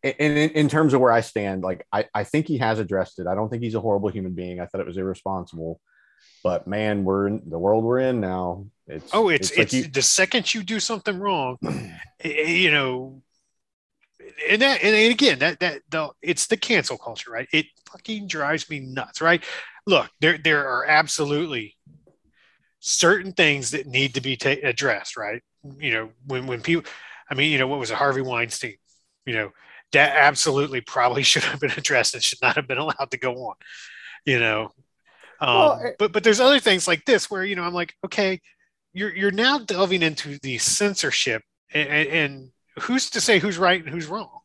[0.02, 3.18] and in, in, terms of where I stand, like I, I think he has addressed
[3.18, 3.26] it.
[3.26, 4.60] I don't think he's a horrible human being.
[4.60, 5.80] I thought it was irresponsible,
[6.42, 8.66] but man, we're in the world we're in now.
[8.86, 11.58] It's oh, it's it's, like it's you, the second you do something wrong,
[12.24, 13.22] you know,
[14.49, 17.49] and that and again that that the it's the cancel culture, right?
[17.53, 19.43] It fucking drives me nuts, right?
[19.87, 21.76] Look, there there are absolutely
[22.81, 25.43] certain things that need to be ta- addressed, right?
[25.78, 26.91] You know, when when people
[27.31, 28.76] I mean, you know, what was it, Harvey Weinstein?
[29.26, 29.51] You know,
[29.93, 33.35] that absolutely probably should have been addressed and should not have been allowed to go
[33.49, 33.55] on.
[34.24, 34.70] You know,
[35.41, 37.95] um, well, eh but but there's other things like this where you know I'm like,
[38.05, 38.41] okay,
[38.93, 43.92] you're you're now delving into the censorship, and, and who's to say who's right and
[43.92, 44.40] who's wrong?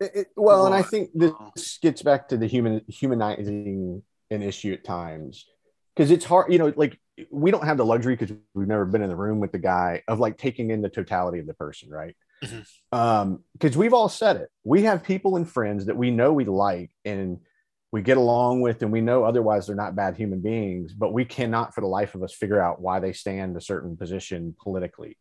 [0.00, 4.72] It, it, well, and I think this gets back to the human humanizing an issue
[4.72, 5.46] at times
[5.94, 6.98] because it's hard, you know, like
[7.30, 10.02] we don't have the luxury because we've never been in the room with the guy
[10.08, 12.16] of like taking in the totality of the person, right?
[12.42, 12.98] Mm-hmm.
[12.98, 14.48] Um, because we've all said it.
[14.64, 17.40] We have people and friends that we know we like and
[17.92, 21.24] we get along with, and we know otherwise they're not bad human beings, but we
[21.24, 25.18] cannot for the life of us figure out why they stand a certain position politically.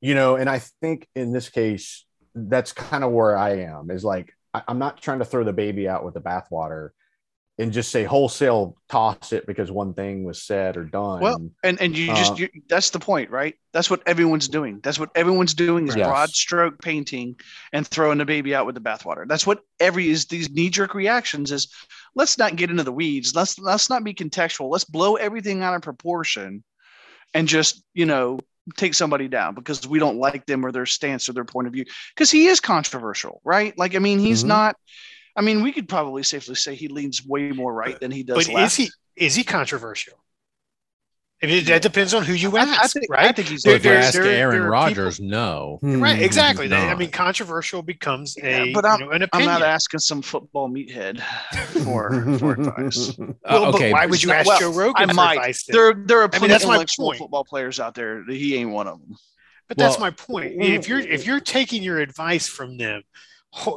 [0.00, 4.04] You know, and I think in this case, that's kind of where I am is
[4.04, 6.90] like, I, I'm not trying to throw the baby out with the bathwater
[7.58, 11.20] and just say wholesale toss it because one thing was said or done.
[11.20, 13.54] Well, and and you just uh, you, that's the point, right?
[13.72, 14.80] That's what everyone's doing.
[14.82, 16.06] That's what everyone's doing is yes.
[16.06, 17.36] broad stroke painting
[17.72, 19.26] and throwing the baby out with the bathwater.
[19.26, 21.68] That's what every is these knee jerk reactions is.
[22.14, 23.34] Let's not get into the weeds.
[23.34, 24.70] Let's let's not be contextual.
[24.70, 26.62] Let's blow everything out of proportion,
[27.32, 28.38] and just you know
[28.76, 31.72] take somebody down because we don't like them or their stance or their point of
[31.72, 33.76] view because he is controversial, right?
[33.78, 34.48] Like I mean, he's mm-hmm.
[34.48, 34.76] not
[35.36, 38.46] I mean, we could probably safely say he leans way more right than he does.
[38.46, 38.72] But left.
[38.72, 40.14] is he is he controversial?
[41.42, 43.26] I mean, that depends on who you ask, I, I think, right?
[43.26, 43.62] I think he's.
[43.62, 45.78] There, if you ask there, Aaron Rodgers, no.
[45.82, 46.02] Hmm.
[46.02, 46.72] Right, exactly.
[46.72, 48.68] I mean, controversial becomes a.
[48.68, 49.50] Yeah, but I'm, you know, an opinion.
[49.50, 51.20] I'm not asking some football meathead
[51.84, 53.10] for, for advice.
[53.18, 55.34] Uh, well, okay, why would you ask well, Joe Rogan I might.
[55.34, 58.24] Advice, there, there are plenty I mean, of intellectual football players out there.
[58.24, 59.16] He ain't one of them.
[59.68, 60.54] But well, that's my point.
[60.62, 63.02] If you're if you're taking your advice from them,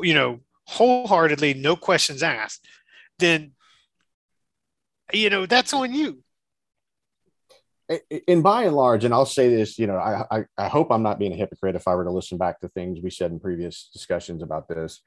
[0.01, 2.65] you know, wholeheartedly, no questions asked,
[3.17, 3.51] then
[5.11, 6.23] you know that's on you.
[8.27, 11.01] In by and large, and I'll say this, you know, I, I, I hope I'm
[11.01, 13.39] not being a hypocrite if I were to listen back to things we said in
[13.39, 15.01] previous discussions about this.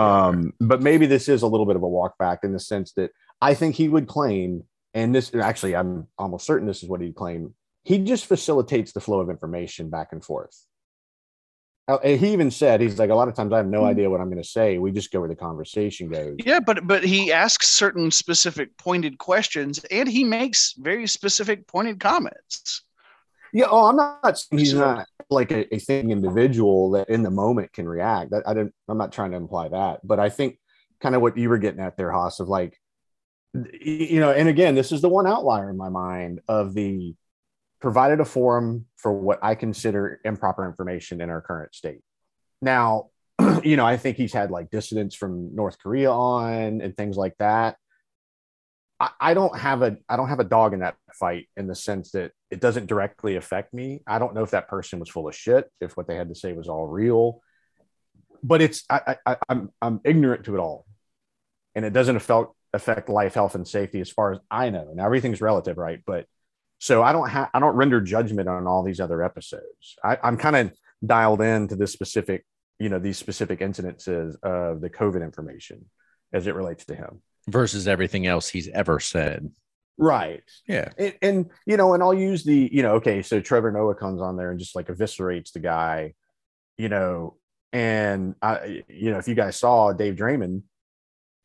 [0.00, 2.92] Um, but maybe this is a little bit of a walk back in the sense
[2.92, 3.10] that
[3.42, 7.14] I think he would claim, and this actually, I'm almost certain this is what he'd
[7.14, 7.54] claim.
[7.84, 10.64] He just facilitates the flow of information back and forth.
[11.88, 13.86] Uh, he even said he's like a lot of times I have no hmm.
[13.86, 14.76] idea what I'm going to say.
[14.76, 16.36] We just go where the conversation goes.
[16.44, 21.98] Yeah, but but he asks certain specific pointed questions, and he makes very specific pointed
[21.98, 22.82] comments.
[23.54, 23.66] Yeah.
[23.70, 24.44] Oh, I'm not.
[24.50, 28.32] He's not like a, a thing individual that in the moment can react.
[28.32, 28.74] That I didn't.
[28.86, 30.58] I'm not trying to imply that, but I think
[31.00, 32.78] kind of what you were getting at there, Haas, of like,
[33.54, 37.14] you know, and again, this is the one outlier in my mind of the
[37.80, 42.00] provided a forum for what I consider improper information in our current state.
[42.60, 43.10] Now,
[43.62, 47.36] you know, I think he's had like dissidents from North Korea on and things like
[47.38, 47.76] that.
[49.00, 51.74] I, I don't have a I don't have a dog in that fight in the
[51.76, 54.02] sense that it doesn't directly affect me.
[54.06, 56.34] I don't know if that person was full of shit, if what they had to
[56.34, 57.40] say was all real,
[58.42, 60.84] but it's I, I I'm I'm ignorant to it all.
[61.74, 64.90] and it doesn't affect affect life, health, and safety as far as I know.
[64.94, 66.00] Now everything's relative, right?
[66.06, 66.26] But
[66.78, 69.96] so I don't have I don't render judgment on all these other episodes.
[70.04, 70.72] I, I'm kind of
[71.04, 72.44] dialed into this specific,
[72.78, 75.86] you know, these specific incidences of the COVID information
[76.32, 77.22] as it relates to him.
[77.48, 79.50] versus everything else he's ever said.
[79.96, 80.42] Right.
[80.68, 80.90] Yeah.
[80.98, 84.20] And, and you know, and I'll use the, you know, okay, so Trevor Noah comes
[84.20, 86.14] on there and just like eviscerates the guy,
[86.76, 87.36] you know,
[87.72, 90.62] and I, you know, if you guys saw Dave Draymond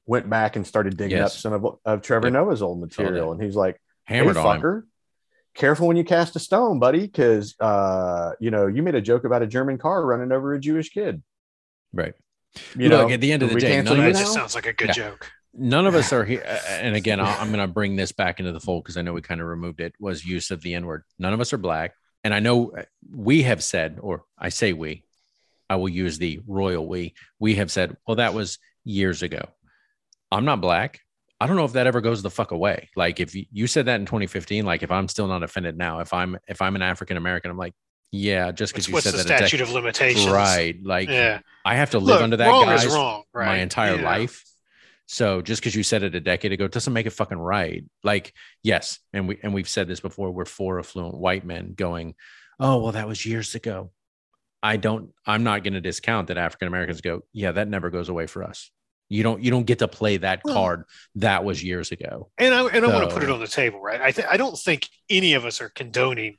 [0.05, 1.33] went back and started digging Yes.
[1.35, 2.33] up some of, of Trevor Yep.
[2.33, 4.83] Noah's old material, and he's like, Hammered hey, fucker,
[5.53, 9.23] careful when you cast a stone, buddy, because uh, you know, you made a joke
[9.23, 11.21] about a German car running over a Jewish kid.
[11.91, 12.13] Right.
[12.77, 14.55] You Look, know, at the end of the day, none That of you just sounds
[14.55, 14.93] like a good Yeah.
[14.93, 15.31] joke.
[15.53, 16.43] None of us are here.
[16.67, 19.13] And again, I'll- I'm going to bring this back into the fold because I know
[19.13, 21.03] we kind of removed it was use of the N word.
[21.19, 21.93] None of us are black.
[22.23, 22.83] And I know uh,
[23.13, 25.03] we have said, or I say we,
[25.69, 29.41] I will use the royal we, we have said, well, that was years ago.
[30.31, 31.01] I'm not black.
[31.43, 32.89] I don't know if that ever goes the fuck away.
[32.95, 35.99] Like if you, you said that in 2015, like if I'm still not offended now,
[35.99, 37.73] if I'm if I'm an African American, I'm like,
[38.13, 40.29] yeah, just because you said the that, dec- statute of limitations?
[40.29, 40.77] right?
[40.81, 41.41] Like Yeah.
[41.65, 43.47] I have to live Look, under that wrong is wrong, right?
[43.47, 44.03] my entire know?
[44.03, 44.41] life.
[45.05, 47.83] So just because you said it a decade ago doesn't make it fucking right.
[48.05, 48.33] Like,
[48.63, 50.31] yes, and we and we've said this before.
[50.31, 52.15] We're four affluent white men going,
[52.57, 53.91] oh well, that was years ago.
[54.63, 55.09] I don't.
[55.25, 58.43] I'm not going to discount that African Americans go, yeah, that never goes away for
[58.45, 58.71] us.
[59.09, 59.43] You don't.
[59.43, 60.53] You don't get to play that hmm.
[60.53, 60.83] card.
[61.15, 62.29] That was years ago.
[62.37, 64.01] And I and I want to put it on the table, right?
[64.01, 66.37] I th- I don't think any of us are condoning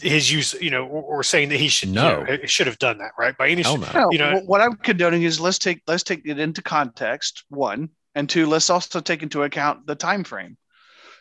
[0.00, 2.20] his use, you know, or, or saying that he should No.
[2.20, 3.36] you know, he should have done that, right?
[3.36, 3.88] By any Hell no.
[3.92, 7.44] No, You know- what I'm condoning is let's take let's take it into context.
[7.48, 10.56] One and two, let's also take into account the time frame.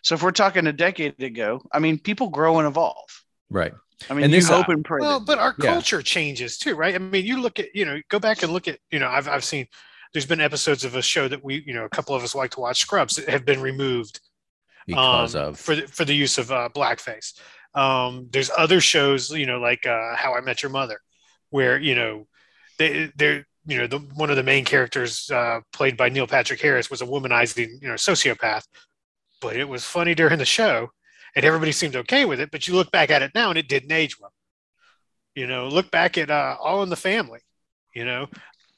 [0.03, 3.23] So if we're talking a decade ago, I mean, people grow and evolve.
[3.49, 3.73] Right.
[4.09, 4.99] I mean, And you this- hope and pray.
[5.01, 5.73] Well, but our Yeah.
[5.73, 6.95] culture changes too, right?
[6.95, 9.27] I mean, you look at, you know, go back and look at, you know, I've
[9.27, 9.67] I've seen
[10.13, 12.51] there's been episodes of a show that we, you know, a couple of us like
[12.51, 14.19] to watch Scrubs that have been removed
[14.85, 17.39] Because um, of for the, for the use of uh, blackface.
[17.73, 20.99] Um, there's other shows, you know, like uh, How I Met Your Mother,
[21.49, 22.27] where you know
[22.77, 26.61] they they're you know the one of the main characters uh, played by Neil Patrick
[26.61, 28.65] Harris was a womanizing you know sociopath,
[29.39, 30.89] but it was funny during the show,
[31.35, 32.51] and everybody seemed okay with it.
[32.51, 34.33] But you look back at it now, and it didn't age well.
[35.35, 37.39] You know, look back at uh, All in the Family.
[37.93, 38.27] You know,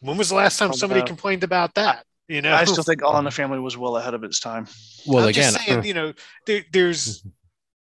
[0.03, 1.07] when was the last time somebody God.
[1.07, 2.05] complained about that?
[2.27, 4.67] You know, I still think All in the Family was well ahead of its time.
[5.05, 5.53] well I'm again.
[5.53, 6.13] just saying, uh, you know,
[6.45, 7.25] there, there's,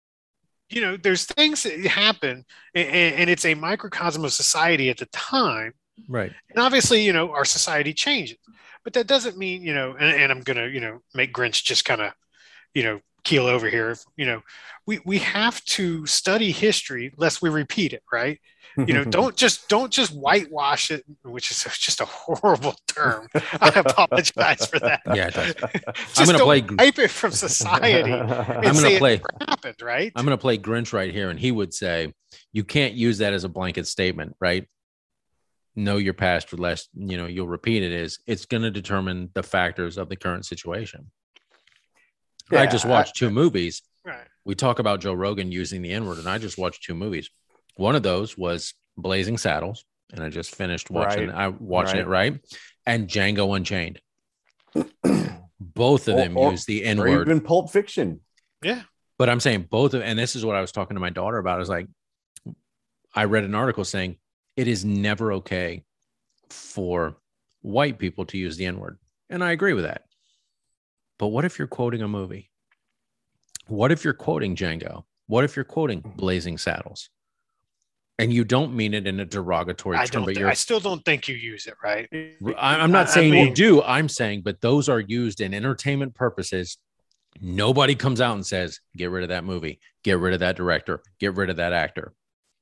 [0.70, 5.06] you know, there's things that happen, and, and it's a microcosm of society at the
[5.08, 5.74] time.
[6.10, 6.32] right.
[6.50, 8.38] And obviously, you know, our society changes,
[8.84, 11.86] but that doesn't mean, you know, and, and I'm gonna, you know, make Grinch just
[11.86, 12.14] kind of,
[12.74, 13.96] you know, keel over here.
[14.16, 14.42] You know,
[14.88, 18.40] we we have to study history lest we repeat it, right?
[18.78, 23.28] You know, don't just don't just whitewash it, which is just a horrible term.
[23.60, 25.02] I apologize for that.
[25.08, 25.28] Yeah.
[25.28, 25.56] it does.
[26.14, 30.12] Just gonna play- wipe it from society and I'm gonna play- it happened, right?
[30.16, 32.14] I'm going to play Grinch right here, and he would say,
[32.54, 34.68] "You can't use that as a blanket statement, right?
[35.76, 37.92] Know your past, or less you know you'll repeat it.
[37.92, 41.12] Is it's going to determine the factors of the current situation."
[42.52, 43.82] I Yeah, just I- watched two movies.
[44.04, 44.28] right.
[44.44, 47.30] We talk about Joe Rogan using the N word, and I just watched two movies.
[47.78, 49.84] One of those was Blazing Saddles,
[50.14, 51.30] and I just finished watching.
[51.30, 51.36] Right.
[51.38, 52.40] I watching it right,
[52.86, 54.00] and Django Unchained.
[55.60, 57.28] Both of Or- them or- use the N word.
[57.28, 58.22] even Pulp Fiction.
[58.62, 58.84] Yeah.
[59.18, 61.38] But I'm saying both of, and this is what I was talking to my daughter
[61.38, 61.62] about.
[61.62, 61.88] Is like,
[63.14, 64.18] I read an article saying
[64.56, 65.84] it is never okay
[66.50, 67.18] for
[67.62, 70.05] white people to use the N word, and I agree with that.
[71.18, 72.52] But what if you're quoting a movie?
[73.68, 75.04] What if you're quoting Django?
[75.28, 76.18] What if you're quoting mm-hmm.
[76.18, 77.10] Blazing Saddles?
[78.18, 81.28] And you don't mean it in a derogatory I term, but I still don't think
[81.28, 82.08] you use it right.
[82.58, 83.82] I- I'm not I- I saying you do.
[83.82, 86.78] I'm saying, but those are used in entertainment purposes.
[87.42, 89.82] Nobody comes out and says, "Get rid of that movie.
[90.04, 91.02] Get rid of that director.
[91.20, 92.14] Get rid of that actor."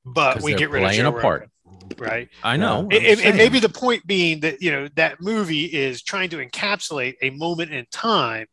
[0.04, 1.42] But we get rid of playing Joe a part.
[1.42, 1.50] Rogan,
[1.98, 2.28] right?
[2.42, 2.78] I know.
[2.80, 6.30] I'm And, and- and maybe the point being that you know that movie is trying
[6.30, 8.46] to encapsulate a moment in time.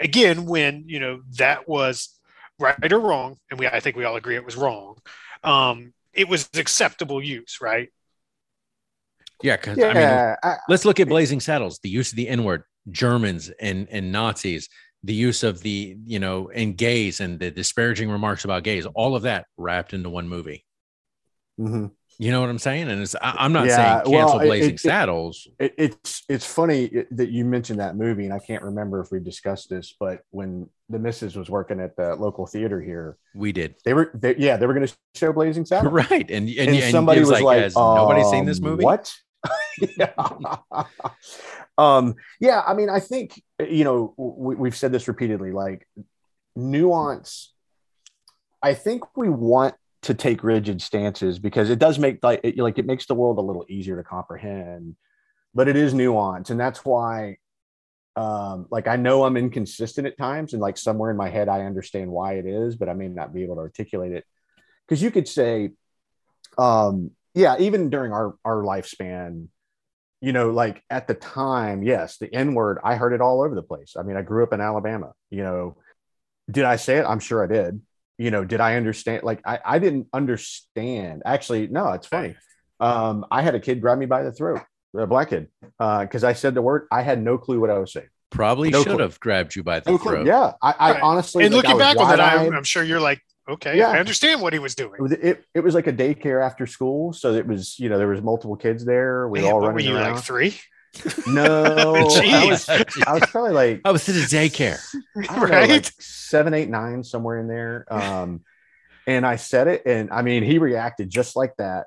[0.00, 2.18] Again, when you know that was
[2.58, 4.98] right or wrong, and we I think we all agree it was wrong.
[5.42, 7.88] Um, it was acceptable use, right?
[9.42, 11.78] yeah, because I mean, Yeah, I, let's look at Blazing Saddles.
[11.82, 14.68] The use of the N word, Germans and and Nazis.
[15.02, 18.86] The use of the you know and gays and the disparaging remarks about gays.
[18.86, 20.64] All of that wrapped into one movie.
[21.60, 21.90] Mm mhm.
[22.18, 22.88] You know what I'm saying?
[22.88, 25.48] And it's I, I'm not Yeah, saying cancel well, Blazing it- it- Saddles.
[25.58, 29.18] It, it's it's funny that you mentioned that movie, and I can't remember if we
[29.20, 33.74] discussed this, but when the missus was working at the local theater here, we did
[33.84, 36.70] they were they, yeah they were going to show Blazing Saddles, right, and and, and,
[36.76, 39.12] and somebody was was like, "Has nobody seen this um, movie?" What?
[39.98, 40.12] yeah.
[41.76, 45.52] um, yeah, I mean, I think you know we, we've said this repeatedly.
[45.52, 45.86] Like
[46.56, 47.52] nuance,
[48.62, 49.74] I think we want
[50.04, 53.38] to take rigid stances because it does make like it, like it makes the world
[53.38, 54.96] a little easier to comprehend,
[55.54, 57.38] but it is nuance, and that's why.
[58.16, 61.62] Um, like I know I'm inconsistent at times, and like somewhere in my head I
[61.62, 64.24] understand why it is, but I may not be able to articulate it.
[64.86, 65.70] Because you could say,
[66.56, 69.48] um, yeah, even during our our lifespan,
[70.20, 73.54] you know, like at the time, yes, the N word, I heard it all over
[73.54, 73.96] the place.
[73.98, 75.12] I mean, I grew up in Alabama.
[75.30, 75.76] You know,
[76.48, 77.04] did I say it?
[77.04, 77.80] I'm sure I did.
[78.18, 79.22] You know, did I understand?
[79.24, 81.22] Like, I, I didn't understand.
[81.26, 82.36] Actually, no, it's funny.
[82.80, 84.60] Um, I had a kid grab me by the throat,
[84.96, 85.48] a black kid,
[85.78, 86.86] because uh, I said the word.
[86.92, 88.08] I had no clue what I was saying.
[88.30, 88.98] Probably No should clue.
[89.02, 90.22] have grabbed you by the No throat.
[90.24, 90.26] clue.
[90.26, 91.02] Yeah, I, I Right.
[91.02, 91.44] honestly.
[91.44, 92.20] and like, looking was back on that.
[92.20, 93.90] I'm, I'm sure you're like, okay, Yeah.
[93.90, 94.94] I understand what he was doing.
[94.98, 97.98] it was, it, it was like a daycare after school so it was you know
[97.98, 100.58] there was multiple kids there we Man, all what running were you around like three?
[101.26, 104.78] No I was, I was probably like I was at a daycare.
[105.16, 105.70] I don't know, Right?
[105.70, 108.40] like seven eight nine somewhere in there um
[109.06, 111.86] and i said it and i mean he reacted just like that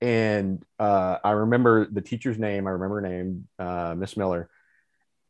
[0.00, 4.48] and uh i remember the teacher's name i remember her name uh miss miller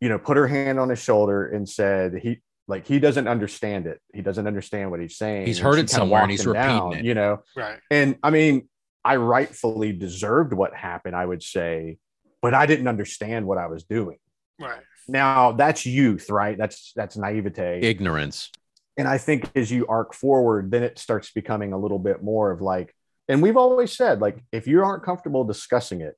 [0.01, 3.87] you know put her hand on his shoulder and said he like he doesn't understand
[3.87, 6.53] it he doesn't understand what he's saying He's heard it kinda somewhere and he's him
[6.53, 7.05] repeating it.
[7.05, 7.79] you know Right.
[7.91, 8.69] and I mean,
[9.05, 11.99] I rightfully deserved what happened, I would say,
[12.45, 14.19] but I didn't understand what I was doing.
[14.61, 14.83] Right.
[15.09, 16.57] Now that's youth, right?
[16.59, 17.81] That's that's naivete.
[17.81, 18.51] Ignorance.
[18.99, 22.51] and I think as you arc forward, then it starts becoming a little bit more
[22.51, 22.95] of like,
[23.29, 26.15] and we've always said, like, if you aren't comfortable discussing it,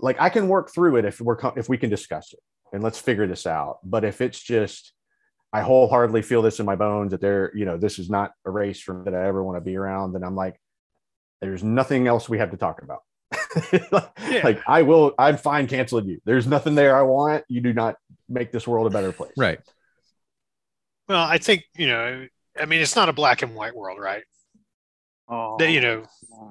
[0.00, 2.40] like I can work through it if we're com- if we can discuss it
[2.72, 3.78] and let's figure this out.
[3.84, 4.92] But if it's just
[5.52, 8.50] I wholeheartedly feel this in my bones that they're, you know, this is not a
[8.50, 10.60] race from that I ever want to be around, then I'm like,
[11.40, 13.02] there's nothing else we have to talk about.
[14.28, 14.40] Yeah.
[14.44, 16.20] Like I will, I'm fine canceling you.
[16.24, 17.44] There's nothing there I want.
[17.48, 17.96] You do not
[18.28, 19.32] make this world a better place.
[19.36, 19.58] Right.
[21.08, 22.26] Well, I think you know.
[22.60, 24.24] I mean, it's not a black and white world, right?
[25.28, 26.04] Oh, That, you know,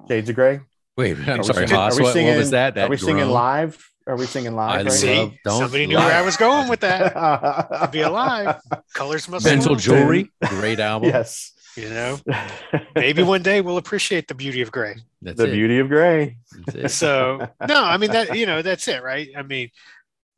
[0.07, 0.61] Shades of Gray.
[0.95, 1.93] Wait, I'm Are sorry, singing- Haas.
[1.93, 2.75] are we What, what was that?
[2.75, 3.91] That Are we singing live?
[4.07, 4.79] Are we singing live?
[4.79, 5.17] I right see.
[5.17, 7.13] love- don't somebody knew where I was going with that.
[7.81, 8.55] To be alive,
[8.95, 9.79] colors must Pencil flow.
[9.79, 11.09] Jewelry, great album.
[11.13, 11.51] yes.
[11.77, 12.19] You know,
[12.95, 14.95] maybe one day we'll appreciate the beauty of gray.
[15.21, 15.51] That's the it.
[15.51, 16.37] beauty of gray.
[16.87, 19.29] So no, I mean that you know that's it, right?
[19.37, 19.69] I mean,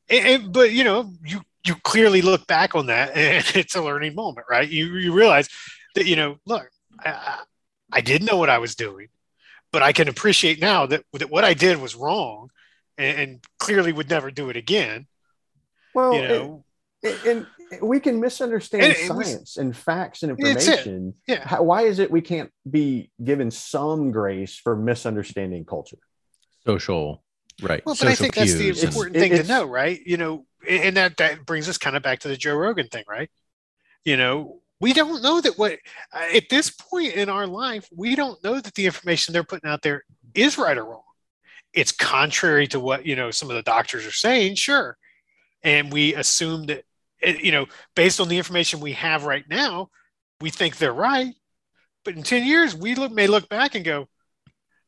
[0.10, 3.82] and, and- but you know you you clearly look back on that and it's a
[3.82, 4.68] learning moment, right?
[4.68, 5.48] You you realize
[5.96, 6.70] that you know, look,
[7.04, 7.44] I, I-
[7.92, 9.08] I didn't know what I was doing,
[9.72, 12.50] but I can appreciate now that, that what I did was wrong,
[13.00, 15.08] and, and clearly would never do it again.
[15.96, 16.66] Well, You know,
[17.04, 17.48] and, and
[17.82, 21.14] we can misunderstand And it was- science and facts and information.
[21.28, 21.48] yeah.
[21.48, 25.98] How, why is it we can't be given some grace for misunderstanding culture?
[26.66, 27.24] social,
[27.62, 27.84] right?
[27.86, 30.00] Well, but I think that's the cues and- important It's- thing to know, right?
[30.06, 32.88] You know, and and that that brings us kind of back to the Joe Rogan
[32.90, 33.30] thing, right?
[34.04, 35.74] You know, we don't know that what
[36.14, 39.70] uh, at this point in our life, we don't know that the information they're putting
[39.70, 40.04] out there
[40.36, 41.02] is right or wrong.
[41.74, 44.98] It's contrary to what you know some of the doctors are saying, sure,
[45.64, 46.86] and we assume that it-
[47.22, 47.66] you know
[47.96, 49.90] based on the information we have right now,
[50.42, 51.34] we think they're right.
[52.06, 54.08] But in ten years, we look, may look back and go,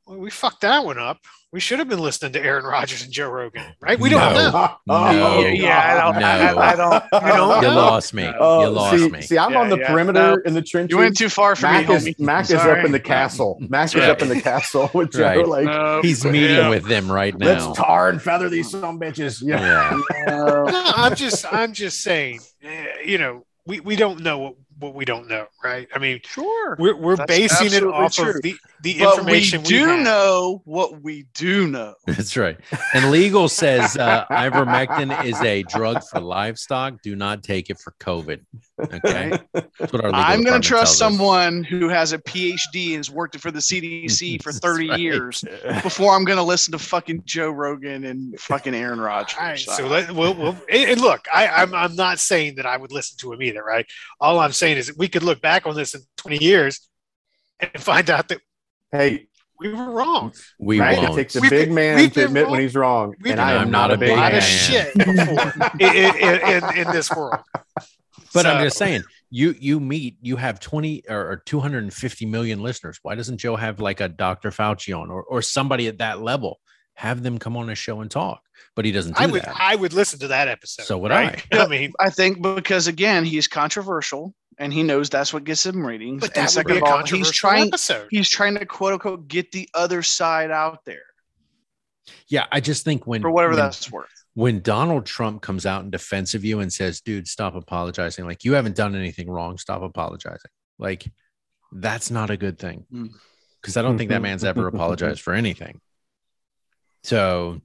[0.07, 1.19] well, we fucked that one up.
[1.53, 3.99] We should have been listening to Aaron Rodgers and Joe Rogan, right?
[3.99, 4.51] We don't No.
[4.51, 4.75] know.
[4.87, 5.39] No.
[5.47, 6.25] yeah, I don't, No.
[6.25, 7.03] I, I don't.
[7.11, 7.75] You don't You know.
[7.75, 8.31] lost me.
[8.39, 9.21] Oh, you lost see, me.
[9.21, 9.91] see, I'm Yeah, on the yeah.
[9.91, 10.37] perimeter No.
[10.45, 10.91] in the trenches.
[10.93, 12.19] You went too far for Mac me, is homie.
[12.19, 13.57] Mac is up in the castle.
[13.67, 15.23] Mac is up in the castle with Joe.
[15.23, 15.45] Right.
[15.45, 16.69] Like, No, He's meeting yeah.
[16.69, 17.47] with them right now.
[17.47, 19.41] let's tar and feather these some bitches.
[19.43, 19.59] Yeah.
[19.59, 20.25] yeah.
[20.27, 20.63] No.
[20.63, 24.93] No, I'm just, I'm just saying, eh, you know, we, we don't know what, what
[24.95, 25.87] we don't know, right?
[25.93, 26.75] I mean, Sure.
[26.79, 28.29] we're, we're That's basing it off true.
[28.31, 30.03] of the, the But we information do have.
[30.03, 31.93] know what we do know.
[32.07, 32.57] That's right.
[32.93, 37.01] And legal says uh, ivermectin is a drug for livestock.
[37.03, 38.41] Do not take it for COVID.
[38.81, 39.37] Okay.
[39.53, 41.17] That's what our I'm going to trust tells us.
[41.17, 44.99] someone who has a PhD and has worked for the CDC for 30 right.
[44.99, 45.43] years
[45.83, 49.37] before I'm going to listen to fucking Joe Rogan and fucking Aaron Rodgers.
[49.39, 52.65] All right, so let, we'll, we'll, and and look, I, I'm, I'm not saying that
[52.65, 53.85] I would listen to him either, right?
[54.19, 56.87] All I'm saying is that we could look back on this in 20 years
[57.59, 58.39] and find out that
[58.91, 59.27] Hey,
[59.59, 60.33] we were wrong.
[60.59, 61.15] We Mac, it won't.
[61.15, 62.51] takes a We've big been- man to admit wrong.
[62.51, 63.09] when he's wrong.
[63.21, 64.37] We've and been I am I'm not a big a lot man.
[64.39, 67.39] of shit before in, in, in, in this world.
[68.33, 72.99] But I'm just saying, you you meet, you have 20 or, or 250 million listeners.
[73.01, 74.51] Why doesn't Joe have like a Dr.
[74.51, 76.59] Fauci on or, or somebody at that level?
[76.95, 78.41] Have them come on a show and talk.
[78.75, 79.55] But he doesn't do I would that.
[79.57, 80.83] I would listen to that episode.
[80.83, 81.43] So would right?
[81.53, 81.67] I.
[81.67, 86.21] mean, I think because again, he's controversial and he knows that's what gets him ratings.
[86.21, 88.07] but and that would second be a of all, controversial he's trying episode.
[88.11, 91.01] he's trying to quote unquote get the other side out there.
[92.27, 94.09] Yeah, I just think when for whatever when, that's worth.
[94.33, 98.25] When Donald Trump comes out in defense of you and says, "Dude, stop apologizing.
[98.25, 99.57] Like you haven't done anything wrong.
[99.57, 101.11] Stop apologizing." Like
[101.71, 102.85] that's not a good thing
[103.61, 105.79] because I don't think that man's ever apologized for anything.
[107.03, 107.61] So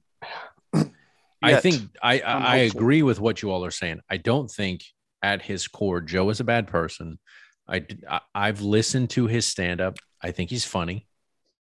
[1.41, 3.99] I think I I'm I, I agree with what you all are saying.
[4.09, 4.83] I don't think
[5.21, 7.19] at his core Joe is a bad person.
[7.67, 7.85] I,
[8.33, 9.97] I have listened to his stand up.
[10.21, 11.05] I think he's funny.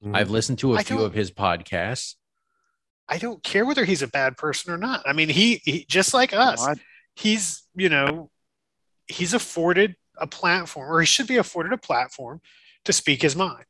[0.03, 0.15] Mhm.
[0.15, 2.15] I've listened to a I few don't- of his podcasts.
[3.11, 5.01] I don't care whether he's a bad person or not.
[5.07, 6.75] I mean, he, he just like us, I-
[7.15, 8.29] he's you know,
[9.07, 12.39] he's afforded a platform, or he should be afforded a platform
[12.85, 13.65] to speak his mind,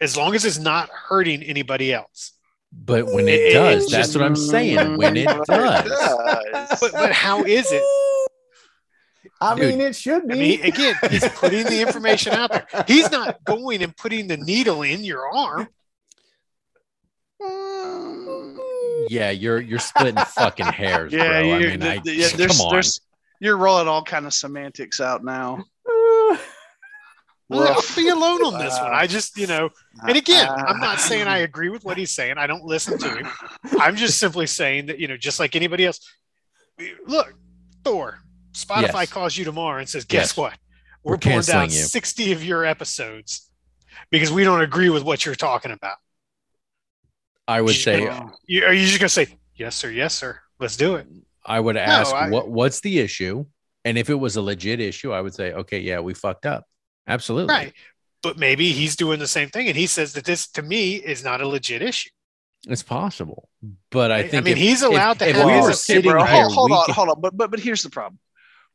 [0.00, 2.32] as long as it's not hurting anybody else.
[2.70, 4.96] But when it It- does, it's that's just- what I'm saying.
[4.96, 6.78] When it does.
[6.80, 7.82] But but how is it?
[9.40, 10.38] I Dude, mean, it should I be.
[10.38, 12.66] mean, again, he's putting the information out there.
[12.88, 15.68] He's not going and putting the needle in your arm.
[17.40, 18.58] Mm.
[19.08, 21.38] Yeah, you're you're splitting fucking hairs, Yeah, bro.
[21.38, 22.72] I you're, mean, I, yeah, there's, come on.
[22.72, 23.00] there's,
[23.40, 25.64] you're rolling all kind of semantics out now.
[27.50, 27.96] Well, Woof.
[27.98, 28.92] I'll be alone on this one.
[28.92, 29.70] Uh, I just, you know,
[30.02, 32.36] and uh, again, Uh, I'm not saying I agree with what he's saying.
[32.36, 33.26] I don't listen to him.
[33.80, 35.98] I'm just simply saying that, you know, just like anybody else.
[37.06, 37.32] Look,
[37.84, 38.18] Thor,
[38.52, 39.10] Spotify Yes.
[39.12, 40.36] calls you tomorrow and says, "Guess Yes.
[40.36, 40.58] what?
[41.02, 43.48] We're We're, pulling down you." 60 of your episodes
[44.10, 45.96] because we don't agree with what you're talking about."
[47.48, 48.02] I would You- say
[48.46, 49.26] You, are you just gonna say,
[49.56, 49.90] "Yes, sir.
[49.90, 50.40] Yes, sir.
[50.60, 51.06] Let's do it"?
[51.44, 53.46] I would ask I- what what's the issue,
[53.84, 56.66] and if it was a legit issue, I would say, okay, yeah, we fucked up,
[57.06, 57.54] absolutely.
[57.54, 57.72] Right.
[58.22, 61.24] But maybe he's doing the same thing, and he says that this, to me, is
[61.24, 62.10] not a legit issue.
[62.66, 63.48] It's possible,
[63.90, 66.10] but I think, I mean, if- he's if- allowed to if have we his sitting
[66.10, 66.28] bro, right?
[66.28, 67.20] here, hold, hold on, could- hold on.
[67.20, 68.18] But but but here's the problem: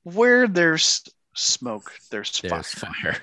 [0.04, 1.04] where there's
[1.36, 2.50] smoke, there's fire.
[2.50, 3.18] there's fire.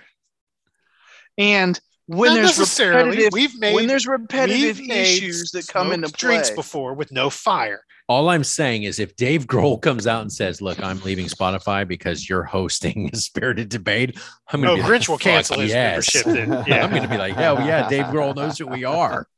[1.39, 1.81] And
[2.17, 3.11] when Not there's necessarily.
[3.11, 6.51] repetitive, We've made when there's repetitive we've made issues that come into smoked play, drinks
[6.51, 7.83] before with no fire.
[8.09, 11.87] All I'm saying is, if Dave Grohl comes out and says, "Look, I'm leaving Spotify
[11.87, 14.19] because you're hosting a spirited debate,"
[14.53, 16.25] I'm gonna be Grinch like, will cancel his yes." membership.
[16.49, 16.85] Then, yeah.
[16.85, 19.29] I'm gonna be like, "Hell yeah, Dave Grohl knows who we are."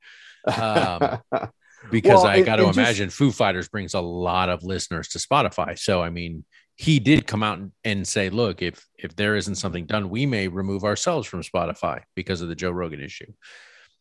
[0.47, 1.19] Um,
[1.91, 4.63] because Well, I it- got to it just- imagine Foo Fighters brings a lot of
[4.65, 5.79] listeners to Spotify.
[5.79, 6.45] So I mean,
[6.77, 10.27] he did come out and- and say, "Look, if if there isn't something done, we
[10.27, 13.33] may remove ourselves from Spotify because of the Joe Rogan issue."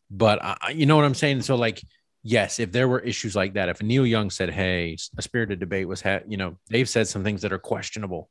[0.10, 1.42] But I, I- you know what I'm saying?
[1.42, 1.82] So like,
[2.24, 5.88] yes, if there were issues like that, if Neil Young said, "Hey, a spirited debate
[5.88, 8.30] was," ha-, you know, they've said some things that are questionable.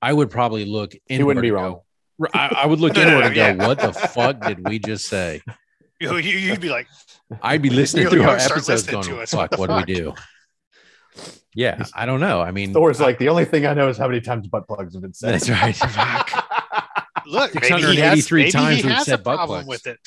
[0.00, 0.94] I would probably look.
[1.06, 1.80] He wouldn't be wrong.
[2.20, 3.66] go- I, I would look No, no, inward no, and go, yeah.
[3.68, 5.42] "What the fuck did we just say?"
[6.00, 6.86] You, you, you'd be like,
[7.42, 9.30] I'd be listening Neil through our Young start episodes listening going, to us.
[9.32, 10.14] fuck, What what, the do we do?
[11.54, 12.40] Yeah, I don't know.
[12.40, 14.94] I mean, Thor's like the only thing I know is how many times butt plugs
[14.94, 15.34] have been said.
[15.34, 15.76] that's right.
[17.26, 19.84] Look, maybe he has, 683 times we've said a butt problem plugs.
[19.84, 19.98] with it.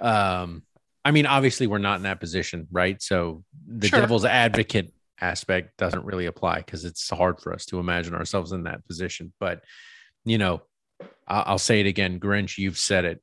[0.00, 0.62] Um,
[1.04, 3.00] I mean, obviously, we're not in that position, right?
[3.02, 4.00] So the Sure.
[4.00, 8.64] devil's advocate aspect doesn't really apply because it's hard for us to imagine ourselves in
[8.64, 9.32] that position.
[9.40, 9.62] But,
[10.24, 10.62] you know,
[11.26, 13.22] I- I'll say it again Grinch, you've said it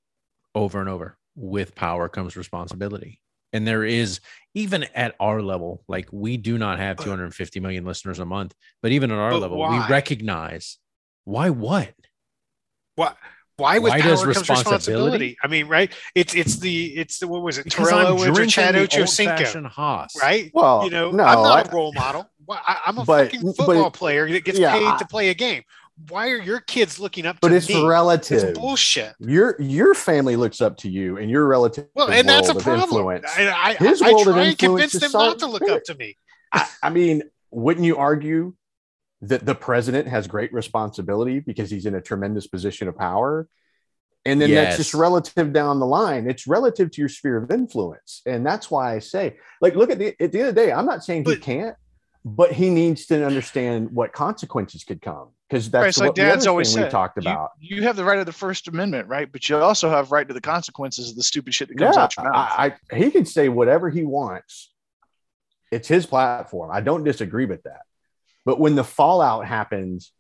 [0.53, 3.22] over and over with power comes responsibility.
[3.54, 4.20] And there is,
[4.54, 8.91] even at our level, like we do not have 250 million listeners a month, but
[8.91, 9.80] even at our But level, why?
[9.88, 10.78] we recognize
[11.26, 11.93] why what?
[12.95, 13.14] Why?
[13.58, 14.70] Why with Why power does comes responsibility?
[14.76, 15.38] responsibility?
[15.43, 15.91] I mean, right?
[16.14, 17.64] It's it's the it's the what was it?
[17.64, 20.14] Because I'm Torello drinking Chad the Ochocinco, old-fashioned Haas.
[20.22, 20.52] right?
[20.54, 22.30] well, you know, no, I'm not I- a role model.
[22.50, 25.30] I, I'm a But- fucking but- football player that gets yeah, paid I- to play
[25.30, 25.64] a game.
[26.10, 27.50] Why are your kids looking up to you?
[27.50, 27.86] but it's me?
[27.86, 28.43] relative.
[28.43, 29.16] It's bullshit.
[29.20, 31.88] Your your family looks up to you, and your relative.
[31.95, 32.84] Well, and that's a world of problem.
[32.84, 33.26] influence.
[33.36, 35.95] I, I, His I world of try and convince them not to look up to
[35.95, 36.16] me.
[36.54, 38.54] I, I mean, wouldn't you argue
[39.22, 43.48] that the president has great responsibility because he's in a tremendous position of power?
[44.26, 46.30] And then that's just relative down the line.
[46.30, 48.22] It's relative to your sphere of influence.
[48.26, 50.72] And that's why I say, like, look at the at the end of the day,
[50.72, 51.78] I'm not saying he can't,
[52.26, 55.30] but he needs to understand what consequences could come.
[55.50, 57.52] Because that's Right, it's like what the Dad's always thing we talked about.
[57.60, 59.32] You, have the right of the First Amendment, right?
[59.32, 62.04] But you also have right to the consequences of the stupid shit that comes yeah,
[62.04, 62.54] out your mouth.
[62.58, 64.74] I, I, he can say whatever he wants.
[65.72, 66.72] It's his platform.
[66.74, 67.82] I don't disagree with that.
[68.45, 70.12] But when the fallout happens,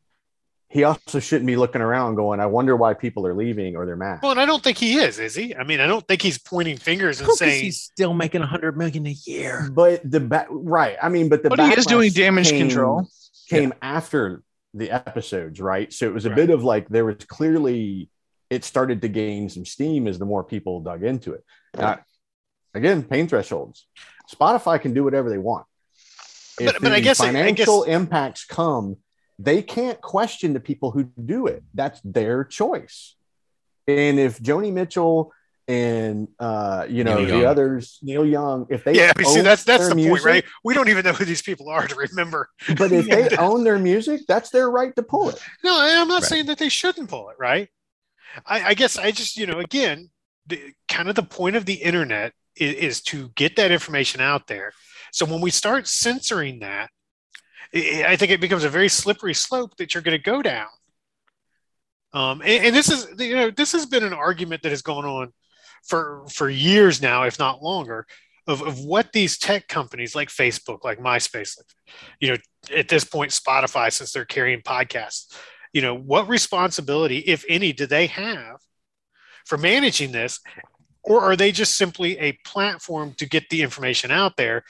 [0.69, 3.95] he also shouldn't be looking around going, I wonder why people are leaving or they're
[3.95, 4.19] mad.
[4.21, 5.55] Well, and I don't think he is, is he?
[5.55, 8.77] I mean, I don't think he's pointing fingers and saying, he's still making a hundred
[8.77, 9.69] million a year.
[9.71, 10.97] But the back, right.
[11.01, 13.07] I mean, but the But he is doing damage came- control.
[13.49, 14.43] Came after
[14.73, 15.91] the episodes, right?
[15.91, 16.35] So it was a Right.
[16.35, 18.09] bit of like there was clearly
[18.49, 21.43] it started to gain some steam as the more people dug into it.
[21.77, 21.99] Now,
[22.73, 23.87] again, pain thresholds.
[24.33, 25.65] Spotify can do whatever they want.
[26.59, 28.97] If But- but I guess- I financial guess- impacts come,
[29.37, 31.63] they can't question the people who do it.
[31.73, 33.15] That's their choice.
[33.87, 35.31] And if Joni Mitchell
[35.67, 37.45] and uh, you know Neil the Young.
[37.45, 38.67] others, Neil Young.
[38.69, 40.45] If they yeah, see, that's that's their the point, right?
[40.63, 42.49] We don't even know who these people are to remember.
[42.77, 45.41] But if they own their music, that's their right to pull it.
[45.63, 46.29] No, I'm not Right.
[46.29, 47.67] saying that they shouldn't pull it, right?
[48.45, 50.09] I, I guess I just, you know, again,
[50.45, 54.47] the, kind of the point of the internet is, is to get that information out
[54.47, 54.71] there.
[55.11, 56.89] So when we start censoring that,
[57.73, 60.67] i I think it becomes a very slippery slope that you're going to go down.
[62.13, 65.05] Um, and, and this is, you know, this has been an argument that has gone
[65.05, 65.33] on
[65.87, 68.05] for for years now, if not longer,
[68.47, 71.67] of, of what these tech companies like Facebook, like MySpace, like,
[72.19, 72.37] you know,
[72.75, 75.35] at this point, Spotify, since they're carrying podcasts,
[75.73, 78.57] you know, what responsibility, if any, do they have
[79.45, 80.39] for managing this?
[81.03, 84.63] Or are they just simply a platform to get the information out there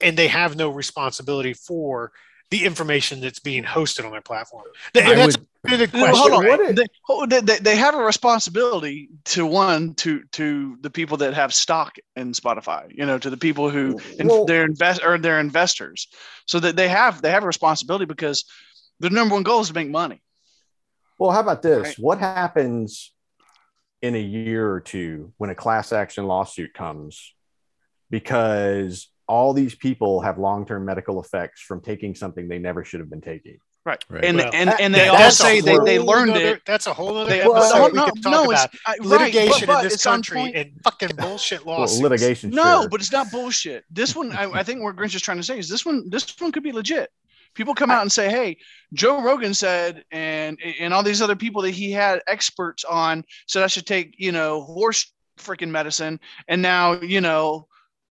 [0.00, 2.12] and they have no responsibility for
[2.50, 4.64] the information that's being hosted on their platform.
[4.94, 6.16] And that's would- a good No, question.
[6.16, 6.44] hold on.
[6.44, 6.76] right?
[6.76, 11.32] They, oh, they, they, they have a responsibility to one to to the people that
[11.34, 12.86] have stock in Spotify.
[12.94, 16.06] You know, to the people who in, Well- they're invest or they're investors.
[16.46, 18.44] So that they have they have a responsibility because
[19.00, 20.22] their number one goal is to make money.
[21.18, 21.82] Well, how about this?
[21.82, 21.98] Right.
[21.98, 23.12] What happens
[24.02, 27.32] in a year or two when a class action lawsuit comes
[28.10, 33.00] because all these people have long term medical effects from taking something they never should
[33.00, 33.58] have been taking?
[33.86, 34.02] Right.
[34.08, 34.24] Right.
[34.24, 36.62] And Well, and, and they that- all say they, they learned nother- it.
[36.64, 38.90] That's a whole other They, episode well, we no, can talk no, about it's, I,
[38.92, 42.00] right, litigation but- but in this it's country and fucking bullshit Well, lawsuits.
[42.02, 42.48] litigation.
[42.50, 42.88] No, sure.
[42.88, 43.84] but it's not bullshit.
[43.90, 46.08] This one, I, I think what Grinch is trying to say is this one.
[46.08, 47.10] This one could be legit.
[47.54, 48.56] People come out and say, "Hey,
[48.94, 53.62] Joe Rogan said," and and all these other people that he had experts on said
[53.62, 56.18] I should take, you know, horse freaking medicine,
[56.48, 57.68] and now, you know,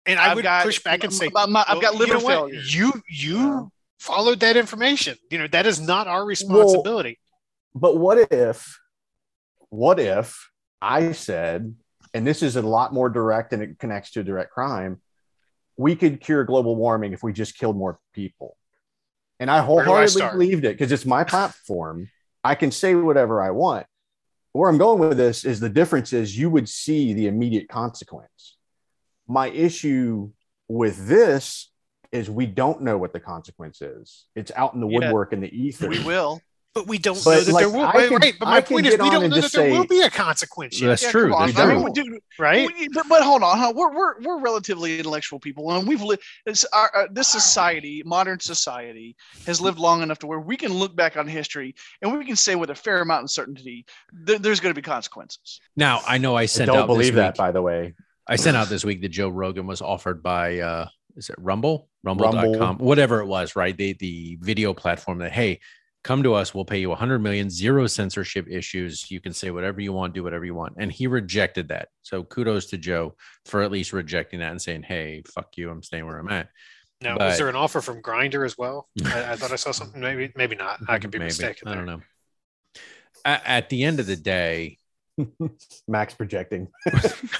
[0.06, 2.14] and I I've would got- push back and say, my- my- I've got well, you
[2.14, 2.52] liver know what?
[2.52, 2.62] failure.
[2.68, 3.62] You you Yeah.
[4.00, 5.18] followed that information.
[5.30, 7.20] You know that is not our responsibility.
[7.76, 8.80] But what if,
[9.70, 10.50] what if
[10.82, 11.76] I said,
[12.14, 15.02] and this is a lot more direct and it connects to a direct crime,
[15.78, 18.58] we could cure global warming if we just killed more people.
[19.40, 20.34] And I do I wholeheartedly start?
[20.34, 22.10] believed it because it's my platform.
[22.44, 23.86] I can say whatever I want.
[24.54, 28.58] Where I'm going with this is the difference is you would see the immediate consequence.
[29.32, 30.32] My issue
[30.68, 31.72] with this
[32.12, 34.26] is we don't know what the consequence is.
[34.36, 34.98] It's out in the Yeah.
[35.00, 35.88] woodwork in the ether.
[35.88, 36.42] we will.
[36.74, 37.86] But we don't But, know that like, there will.
[37.86, 39.86] I right, could- right, but my point is, we don't know that just there will
[39.88, 41.36] be a consequence yet, That's Yeah, true.
[41.36, 41.48] on.
[41.52, 42.66] There's I no- mean, dude, right?
[42.78, 43.74] we- but, but hold on, huh?
[43.76, 46.22] we're, we're we're relatively intellectual people, and we've lived.
[46.72, 50.96] Our, uh, this society, modern society, has lived long enough to where we can look
[50.96, 54.62] back on history and we can say with a fair amount of certainty there, there's
[54.62, 55.60] going to be consequences.
[55.76, 57.94] Now I know I I don't out believe this that, week- by the way.
[58.32, 61.90] I sent out this week that Joe Rogan was offered by uh is it Rumble?
[62.04, 62.86] Rumble.com, Rumble.
[62.86, 63.76] whatever it was, right?
[63.78, 65.60] The the video platform that hey,
[66.04, 69.12] come to us, we'll pay you 100 million, zero censorship issues.
[69.12, 70.76] You can say whatever you want, do whatever you want.
[70.78, 71.90] And he rejected that.
[72.04, 73.16] So kudos to Joe
[73.46, 76.48] for at least rejecting that and saying, "Hey, fuck you, I'm staying where I'm at."
[77.02, 78.88] Now, But- is there an offer from Grindr as well?
[79.06, 80.00] I, I thought I saw something.
[80.00, 80.80] Maybe, maybe not.
[80.88, 81.28] I could be Maybe.
[81.28, 81.68] mistaken.
[81.68, 82.02] I don't know.
[83.26, 84.78] At, at the end of the day,
[85.88, 86.68] Max projecting.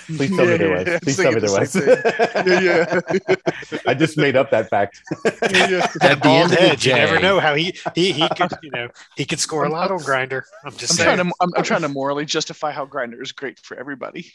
[0.08, 1.00] Please tell me there Yeah, yeah, was.
[1.02, 3.32] Please I'm tell me thinking there the was.
[3.72, 5.02] same I just made up that fact.
[5.26, 6.86] at the Bald end of the head.
[6.86, 9.92] You never know how he he he could you know he could score a lot
[9.92, 10.44] on Grindr.
[10.66, 11.16] I'm just I'm saying.
[11.18, 14.32] trying to I'm, I'm trying to morally justify how Grindr is great for everybody.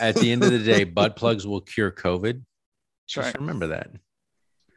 [0.00, 2.34] at the end of the day, butt plugs will cure COVID.
[2.34, 2.44] That's
[3.08, 3.40] Just right.
[3.40, 3.90] remember that.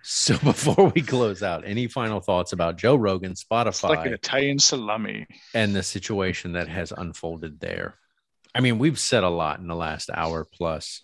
[0.02, 4.12] So before we close out, any final thoughts about Joe Rogan, It's like an Spotify,
[4.14, 5.28] Italian salami.
[5.54, 7.95] and the situation that has unfolded there?
[8.56, 11.04] I mean, we've said a lot in the last hour plus.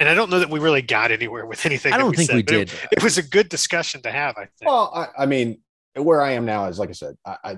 [0.00, 1.92] and I don't know that we really got anywhere with anything.
[1.92, 2.78] I don't think said, we but it- did.
[2.92, 4.36] It, was a good discussion to have.
[4.36, 4.66] I think.
[4.66, 5.60] Well, I, I mean,
[5.94, 7.56] where I am now is like I said, I, I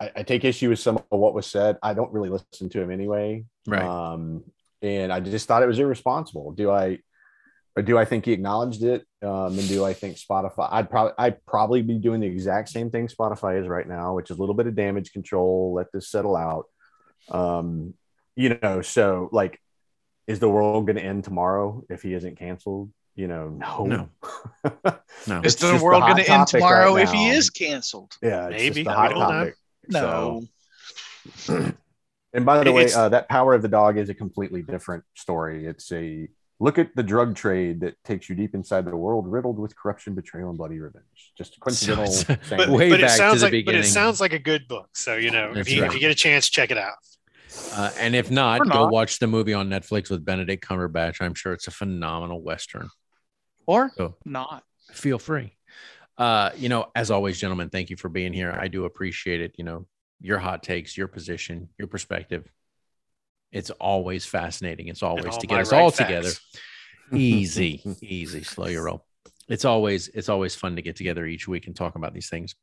[0.00, 1.78] I I take issue with some of what was said.
[1.82, 3.44] I don't really listen to him anyway.
[3.66, 3.80] Right.
[3.82, 4.44] Um,
[4.82, 6.52] and I just thought it was irresponsible.
[6.52, 6.98] Do I
[7.76, 9.04] or do I think he acknowledged it?
[9.22, 12.90] Um, and do I think Spotify I'd probably I'd probably be doing the exact same
[12.90, 16.10] thing Spotify is right now, which is a little bit of damage control, let this
[16.10, 16.66] settle out.
[17.30, 17.94] Um,
[18.36, 19.60] you know, so like
[20.26, 22.90] is the world going to end tomorrow if he isn't canceled?
[23.14, 23.84] You know, no.
[23.84, 24.08] No.
[25.26, 25.40] No.
[25.42, 28.12] Is the world going to end tomorrow right if he is canceled?
[28.20, 28.84] Yeah, it's Maybe.
[28.84, 29.18] just a hot don't
[29.88, 30.42] know.
[30.42, 30.48] topic.
[31.48, 31.72] No.
[32.34, 35.66] And by the way, uh, that power of the dog is a completely different story.
[35.66, 36.28] It's a
[36.64, 40.14] look at the drug trade that takes you deep inside the world, riddled with corruption,
[40.14, 41.04] betrayal, and bloody revenge.
[41.36, 42.06] Just a coincidental.
[42.06, 42.56] So thing.
[42.56, 44.66] but, way but it back to sounds the like but it sounds like a good
[44.66, 44.88] book.
[44.94, 45.88] So you know, if you right.
[45.88, 46.94] if you get a chance, check it out.
[47.72, 48.92] Uh, and if not, Or go not.
[48.92, 51.20] watch the movie on Netflix with Benedict Cumberbatch.
[51.20, 52.88] I'm sure it's a phenomenal Western.
[53.66, 54.14] Or Oh.
[54.24, 54.64] not.
[54.92, 55.56] Feel free.
[56.18, 58.52] Uh, you know, as always, gentlemen, thank you for being here.
[58.58, 59.54] I do appreciate it.
[59.56, 59.86] You know,
[60.20, 62.48] your hot takes, your position, your perspective.
[63.54, 64.88] It's always fascinating.
[64.88, 66.08] It's always to get us right all facts.
[66.08, 66.30] together.
[67.12, 69.04] Easy, easy, slow your roll.
[69.46, 72.54] It's always it's always fun to get together each week and talk about these things.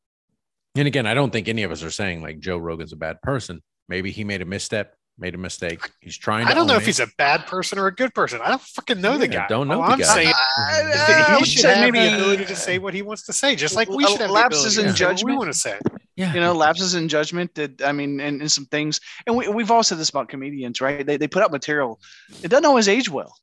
[0.76, 3.22] And again, I don't think any of us are saying like Joe Rogan's a bad
[3.22, 3.62] person.
[3.88, 5.90] Maybe he made a misstep, made a mistake.
[6.00, 6.46] He's trying.
[6.46, 6.88] To I don't know own if it.
[6.88, 8.40] he's a bad person or a good person.
[8.44, 9.46] I don't fucking know the guy.
[9.48, 10.06] don't know All the I'm guy.
[10.16, 13.34] saying I he would should say have the ability to say what he wants to
[13.34, 15.78] say, just like we should have Lapses in to say what we want to say.
[16.16, 19.48] yeah, you know lapses in judgment that i mean and, and some things and we,
[19.48, 22.00] we've all said this about comedians right they, they put out material
[22.44, 23.34] it doesn't always age well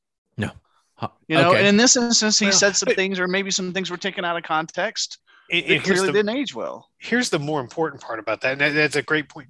[1.01, 1.59] Huh, you know okay.
[1.61, 3.97] and in this instance he Well, said some but- things or maybe some things were
[3.97, 5.19] taken out of context
[5.51, 8.61] And- it clearly the, didn't age well here's the more important part about that, and
[8.61, 9.47] that, that's a great point.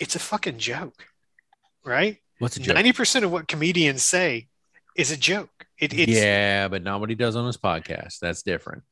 [0.00, 1.06] It's a fucking joke,
[1.84, 2.18] right?
[2.38, 2.74] What's a joke?
[2.74, 4.48] Ninety percent of what comedians say
[4.96, 5.50] is a joke.
[5.78, 8.18] It, it's yeah, but not what he does on his podcast.
[8.20, 8.82] That's different.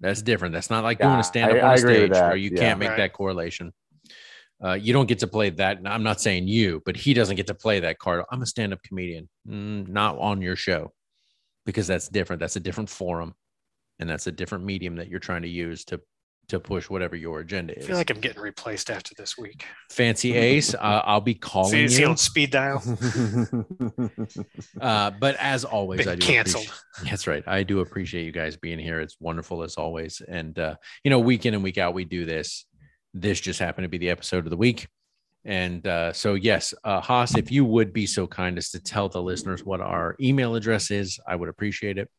[0.00, 0.52] That's different.
[0.54, 2.36] That's not like Yeah, doing a stand up on I a agree with stage where
[2.36, 2.60] you yeah.
[2.60, 2.98] can't make Right.
[2.98, 3.72] that correlation.
[4.62, 5.78] Uh, you don't get to play that.
[5.84, 8.24] I'm not saying you, but he doesn't get to play that card.
[8.30, 10.92] I'm a stand up comedian, Mm, not on your show,
[11.66, 12.40] because that's different.
[12.40, 13.34] That's a different forum,
[13.98, 16.00] and that's a different medium that you're trying to use to
[16.48, 17.84] to push whatever your agenda is.
[17.84, 19.64] I feel like I'm getting replaced after this week.
[19.90, 22.08] Fancy Ace, uh, I'll be calling See, is he you.
[22.08, 22.82] on speed dial?
[24.80, 26.72] Uh, but as always, Been I do canceled.
[27.04, 27.42] That's right.
[27.46, 29.00] I do appreciate you guys being here.
[29.00, 30.20] It's wonderful as always.
[30.26, 32.66] And uh, you know, week in and week out, we do this.
[33.14, 34.86] This just happened to be the episode of the week.
[35.44, 39.08] And uh, so, yes, uh, Haas, if you would be so kind as to tell
[39.08, 42.10] the listeners what our email address is, I would appreciate it.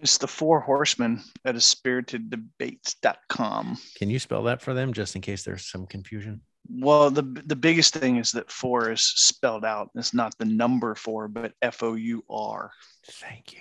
[0.00, 5.22] It's the four horsemen at a spiriteddebates.com Can you spell that for them just in
[5.22, 6.40] case there's some confusion?
[6.70, 10.94] well the the biggest thing is that four is spelled out it's not the number
[10.94, 12.70] four but f-o-u-r
[13.10, 13.60] Thank you.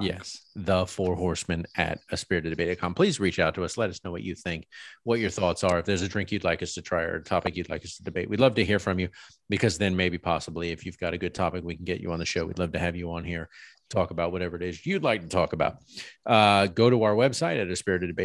[0.00, 2.94] Yes, the four horsemen at a spirited debate.com.
[2.94, 3.76] Please reach out to us.
[3.76, 4.68] Let us know what you think,
[5.02, 5.80] what your thoughts are.
[5.80, 7.96] If there's a drink you'd like us to try or a topic you'd like us
[7.96, 9.08] to debate, we'd love to hear from you
[9.48, 12.20] because then maybe possibly if you've got a good topic, we can get you on
[12.20, 12.46] the show.
[12.46, 13.48] We'd love to have you on here,
[13.90, 15.76] talk about whatever it is you'd like to talk about.
[16.24, 18.16] Uh, go to our website at a spirited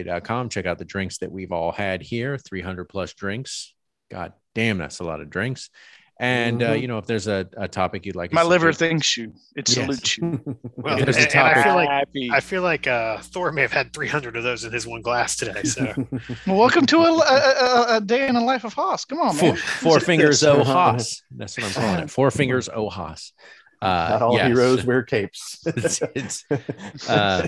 [0.50, 3.74] Check out the drinks that we've all had here 300 plus drinks.
[4.10, 5.70] God damn, that's a lot of drinks.
[6.18, 6.82] And, uh, Mhm.
[6.84, 9.34] you know, if there's a, a topic you'd like my to liver debate- thinks you
[9.58, 9.74] it Yes.
[9.76, 10.42] salutes you
[10.78, 12.30] Well, If and, a and I feel like Happy.
[12.32, 15.36] I feel like uh, Thor may have had 300 of those in his one glass
[15.36, 15.64] today.
[15.64, 15.84] So
[16.48, 19.04] Well, welcome to a, a, a, a day in the life of Haas.
[19.04, 19.58] Come on, man.
[19.58, 21.22] four Let's fingers oh Haas.
[21.32, 22.10] That's what I'm calling it.
[22.10, 23.34] Four fingers oh Haas.
[23.82, 24.48] Uh, Not all yes.
[24.48, 25.64] heroes wear capes.
[25.76, 27.48] It's, it's uh,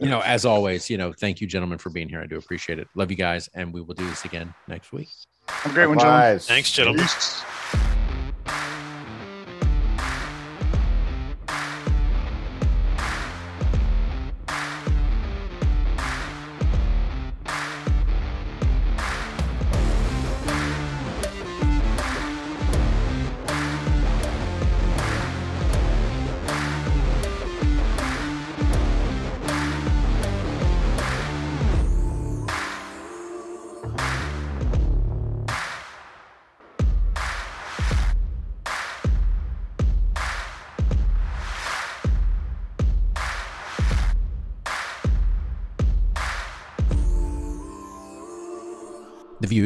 [0.00, 2.20] you know, as always, you know, thank you, gentlemen, for being here.
[2.20, 2.88] I do appreciate it.
[2.94, 5.08] Love you guys, and we will do this again next week.
[5.48, 6.38] Have a great one, gentlemen.
[6.38, 7.02] Thanks, gentlemen.
[7.02, 7.42] Peace.